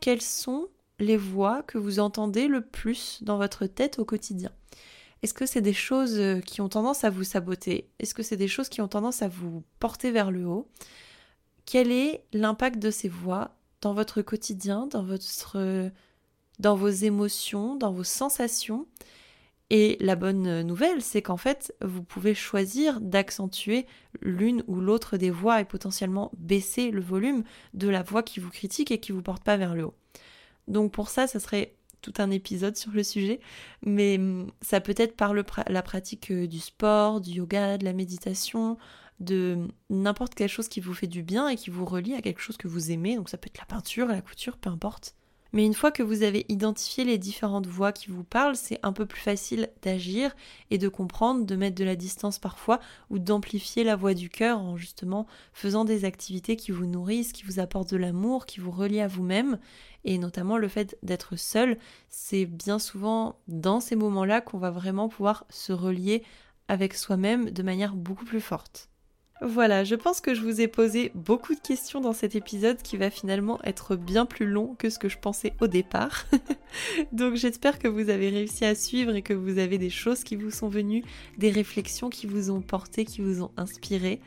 quelles 0.01 0.23
sont 0.23 0.69
les 0.99 1.17
voix 1.17 1.63
que 1.63 1.79
vous 1.79 2.01
entendez 2.01 2.49
le 2.49 2.63
plus 2.63 3.23
dans 3.23 3.37
votre 3.37 3.67
tête 3.67 3.99
au 3.99 4.05
quotidien. 4.05 4.51
Est-ce 5.23 5.35
que 5.35 5.47
c'est 5.47 5.61
des 5.61 5.73
choses 5.73 6.19
euh, 6.19 6.41
qui 6.41 6.61
ont 6.61 6.69
tendance 6.69 7.05
à 7.05 7.11
vous 7.11 7.23
saboter? 7.23 7.89
Est-ce 8.01 8.15
que 8.15 8.23
c'est 8.23 8.37
des 8.37 8.49
choses 8.49 8.69
qui 8.69 8.81
ont 8.81 8.89
tendance 8.89 9.23
à 9.23 9.29
vous 9.29 9.63
porter 9.79 10.11
vers 10.11 10.31
le 10.31 10.47
haut? 10.47 10.69
Quel 11.65 11.93
est 11.93 12.25
l'impact 12.33 12.81
de 12.81 12.91
ces 12.91 13.09
voix 13.09 13.55
dans 13.83 13.93
votre 13.93 14.23
quotidien, 14.23 14.87
dans, 14.87 15.03
votre, 15.03 15.91
dans 16.59 16.77
vos 16.77 16.89
émotions, 16.89 17.77
dans 17.77 17.93
vos 17.93 18.05
sensations 18.05 18.87
Et 19.69 19.99
la 20.01 20.17
bonne 20.17 20.63
nouvelle, 20.63 21.03
c'est 21.03 21.21
qu'en 21.21 21.37
fait, 21.37 21.75
vous 21.83 22.03
pouvez 22.03 22.35
choisir 22.35 23.01
d'accentuer 23.01 23.87
l'une 24.21 24.63
ou 24.69 24.77
l'autre 24.81 25.17
des 25.19 25.31
voix 25.31 25.61
et 25.61 25.65
potentiellement 25.65 26.31
baisser 26.39 26.91
le 26.91 27.03
volume 27.03 27.43
de 27.75 27.89
la 27.89 28.03
voix 28.03 28.23
qui 28.23 28.41
vous 28.41 28.51
critique 28.51 28.91
et 28.91 29.01
qui 29.01 29.13
vous 29.13 29.23
porte 29.23 29.45
pas 29.45 29.57
vers 29.57 29.75
le 29.75 29.85
haut. 29.85 29.95
Donc 30.69 30.93
pour 30.93 31.09
ça, 31.09 31.27
ça 31.27 31.41
serait 31.41 31.75
tout 32.03 32.15
un 32.19 32.31
épisode 32.31 32.77
sur 32.77 32.91
le 32.93 33.03
sujet, 33.03 33.41
mais 33.83 34.17
hum, 34.19 34.51
ça 34.61 34.81
peut 34.81 34.95
être 34.97 35.17
par 35.17 35.33
la 35.35 35.83
pratique 35.83 36.31
euh, 36.31 36.47
du 36.47 36.59
sport, 36.59 37.21
du 37.21 37.31
yoga, 37.31 37.79
de 37.79 37.85
la 37.85 37.93
méditation, 37.93 38.77
de 39.23 39.69
n'importe 39.91 40.35
quelle 40.35 40.49
chose 40.49 40.69
qui 40.69 40.81
vous 40.81 40.95
fait 40.95 41.07
du 41.07 41.23
bien 41.23 41.49
et 41.49 41.57
qui 41.57 41.71
vous 41.71 41.85
relie 41.85 42.15
à 42.15 42.23
quelque 42.23 42.41
chose 42.41 42.57
que 42.57 42.69
vous 42.69 42.91
aimez. 42.91 43.17
Donc 43.17 43.29
ça 43.29 43.39
peut 43.39 43.49
être 43.49 43.59
la 43.59 43.67
peinture, 43.67 44.07
la 44.07 44.23
couture, 44.23 44.57
peu 44.57 44.71
importe. 44.71 45.15
Mais 45.53 45.67
une 45.67 45.75
fois 45.75 45.91
que 45.91 46.03
vous 46.03 46.23
avez 46.23 46.47
identifié 46.49 47.05
les 47.05 47.19
différentes 47.19 47.67
voix 47.67 47.93
qui 47.93 48.11
vous 48.11 48.25
parlent, 48.25 48.57
c'est 48.57 48.79
un 48.83 48.95
peu 48.95 49.05
plus 49.05 49.21
facile 49.21 49.69
d'agir 49.83 50.35
et 50.71 50.79
de 50.79 50.89
comprendre, 50.89 51.45
de 51.45 51.57
mettre 51.57 51.77
de 51.77 51.85
la 51.85 51.95
distance 51.95 52.39
parfois 52.39 52.81
ou 53.11 53.19
d'amplifier 53.19 53.85
la 53.85 53.95
voix 53.95 54.15
du 54.15 54.31
cœur 54.31 54.59
en 54.59 54.79
justement 54.79 55.27
faisant 55.53 55.85
des 55.85 56.07
activités 56.07 56.57
qui 56.57 56.71
vous 56.71 56.87
nourrissent, 56.87 57.33
qui 57.33 57.45
vous 57.45 57.61
apportent 57.61 57.91
de 57.91 57.99
l'amour, 57.99 58.47
qui 58.47 58.61
vous 58.61 58.71
relient 58.71 59.03
à 59.03 59.09
vous-même. 59.09 59.59
Et 60.05 60.17
notamment 60.17 60.57
le 60.57 60.69
fait 60.69 60.97
d'être 61.03 61.37
seul, 61.37 61.77
c'est 62.09 62.47
bien 62.47 62.79
souvent 62.79 63.39
dans 63.47 63.81
ces 63.81 63.95
moments-là 63.95 64.41
qu'on 64.41 64.59
va 64.59 64.71
vraiment 64.71 65.11
pouvoir 65.11 65.45
se 65.51 65.75
relier 65.75 66.23
avec 66.69 66.95
soi-même 66.95 67.51
de 67.51 67.63
manière 67.63 67.95
beaucoup 67.95 68.25
plus 68.25 68.41
forte. 68.41 68.92
Voilà, 69.45 69.83
je 69.83 69.97
pense 69.97 70.21
que 70.21 70.35
je 70.35 70.41
vous 70.41 70.61
ai 70.61 70.69
posé 70.69 71.11
beaucoup 71.17 71.57
de 71.57 71.61
questions 71.61 72.01
dans 72.01 72.13
cet 72.13 72.37
épisode 72.37 72.81
qui 72.81 72.97
va 72.97 73.11
finalement 73.11 73.59
être 73.65 73.97
bien 73.97 74.25
plus 74.25 74.47
long 74.47 74.77
que 74.79 74.89
ce 74.89 75.01
que 75.01 75.09
je 75.09 75.19
pensais 75.19 75.53
au 75.61 75.67
départ. 75.67 76.27
Donc 77.13 77.35
j'espère 77.35 77.81
que 77.81 77.89
vous 77.89 78.09
avez 78.09 78.29
réussi 78.29 78.65
à 78.65 78.77
suivre 78.77 79.17
et 79.17 79.23
que 79.23 79.35
vous 79.35 79.59
avez 79.59 79.79
des 79.79 79.91
choses 79.91 80.23
qui 80.23 80.37
vous 80.37 80.53
sont 80.53 80.69
venues, 80.69 81.03
des 81.39 81.51
réflexions 81.51 82.09
qui 82.09 82.29
vous 82.29 82.53
ont 82.53 82.61
porté, 82.61 83.05
qui 83.05 83.21
vous 83.21 83.43
ont 83.43 83.51
inspiré. 83.57 84.21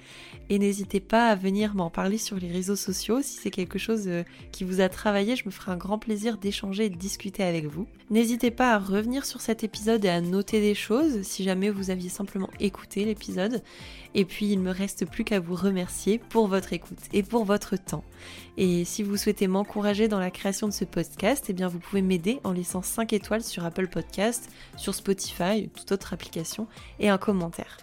Et 0.49 0.59
n'hésitez 0.59 0.99
pas 0.99 1.29
à 1.29 1.35
venir 1.35 1.75
m'en 1.75 1.89
parler 1.89 2.17
sur 2.17 2.35
les 2.35 2.51
réseaux 2.51 2.75
sociaux 2.75 3.21
si 3.21 3.37
c'est 3.37 3.51
quelque 3.51 3.79
chose 3.79 4.07
euh, 4.07 4.23
qui 4.51 4.65
vous 4.65 4.81
a 4.81 4.89
travaillé. 4.89 5.37
Je 5.37 5.45
me 5.45 5.51
ferai 5.51 5.71
un 5.71 5.77
grand 5.77 5.97
plaisir 5.97 6.37
d'échanger 6.37 6.85
et 6.85 6.89
de 6.89 6.97
discuter 6.97 7.43
avec 7.43 7.67
vous. 7.67 7.87
N'hésitez 8.09 8.51
pas 8.51 8.73
à 8.73 8.79
revenir 8.79 9.25
sur 9.25 9.39
cet 9.39 9.63
épisode 9.63 10.03
et 10.03 10.09
à 10.09 10.19
noter 10.19 10.59
des 10.59 10.75
choses 10.75 11.21
si 11.21 11.45
jamais 11.45 11.69
vous 11.69 11.89
aviez 11.89 12.09
simplement 12.09 12.49
écouté 12.59 13.05
l'épisode. 13.05 13.63
Et 14.13 14.25
puis 14.25 14.47
il 14.47 14.59
me 14.59 14.71
reste 14.71 15.04
plus 15.05 15.23
qu'à 15.23 15.39
vous 15.39 15.55
remercier 15.55 16.17
pour 16.17 16.47
votre 16.47 16.73
écoute 16.73 16.99
et 17.13 17.23
pour 17.23 17.45
votre 17.45 17.75
temps. 17.77 18.03
Et 18.57 18.85
si 18.85 19.03
vous 19.03 19.17
souhaitez 19.17 19.47
m'encourager 19.47 20.07
dans 20.07 20.19
la 20.19 20.31
création 20.31 20.67
de 20.67 20.73
ce 20.73 20.85
podcast, 20.85 21.45
eh 21.49 21.53
bien 21.53 21.67
vous 21.67 21.79
pouvez 21.79 22.01
m'aider 22.01 22.39
en 22.43 22.51
laissant 22.51 22.81
5 22.81 23.13
étoiles 23.13 23.43
sur 23.43 23.65
Apple 23.65 23.87
Podcast, 23.87 24.49
sur 24.77 24.95
Spotify, 24.95 25.69
toute 25.75 25.91
autre 25.91 26.13
application 26.13 26.67
et 26.99 27.09
un 27.09 27.17
commentaire. 27.17 27.77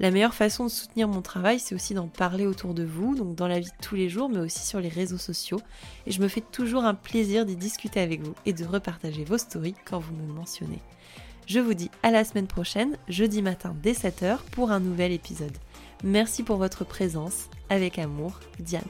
La 0.00 0.10
meilleure 0.10 0.34
façon 0.34 0.64
de 0.64 0.70
soutenir 0.70 1.06
mon 1.06 1.22
travail, 1.22 1.60
c'est 1.60 1.74
aussi 1.74 1.94
d'en 1.94 2.08
parler 2.08 2.46
autour 2.46 2.74
de 2.74 2.82
vous, 2.82 3.14
donc 3.14 3.36
dans 3.36 3.46
la 3.46 3.60
vie 3.60 3.66
de 3.66 3.82
tous 3.82 3.94
les 3.94 4.08
jours, 4.08 4.28
mais 4.28 4.40
aussi 4.40 4.66
sur 4.66 4.80
les 4.80 4.88
réseaux 4.88 5.18
sociaux. 5.18 5.60
Et 6.06 6.10
je 6.10 6.20
me 6.20 6.26
fais 6.26 6.40
toujours 6.40 6.84
un 6.84 6.94
plaisir 6.94 7.46
d'y 7.46 7.54
discuter 7.54 8.00
avec 8.00 8.20
vous 8.22 8.34
et 8.44 8.52
de 8.52 8.64
repartager 8.64 9.24
vos 9.24 9.38
stories 9.38 9.76
quand 9.84 10.00
vous 10.00 10.14
me 10.14 10.32
mentionnez. 10.32 10.80
Je 11.46 11.60
vous 11.60 11.74
dis 11.74 11.90
à 12.02 12.10
la 12.10 12.24
semaine 12.24 12.46
prochaine, 12.46 12.96
jeudi 13.08 13.42
matin 13.42 13.76
dès 13.82 13.92
7h, 13.92 14.38
pour 14.50 14.72
un 14.72 14.80
nouvel 14.80 15.12
épisode. 15.12 15.56
Merci 16.02 16.42
pour 16.42 16.56
votre 16.56 16.84
présence. 16.84 17.48
Avec 17.70 17.98
amour, 17.98 18.40
Diane. 18.58 18.82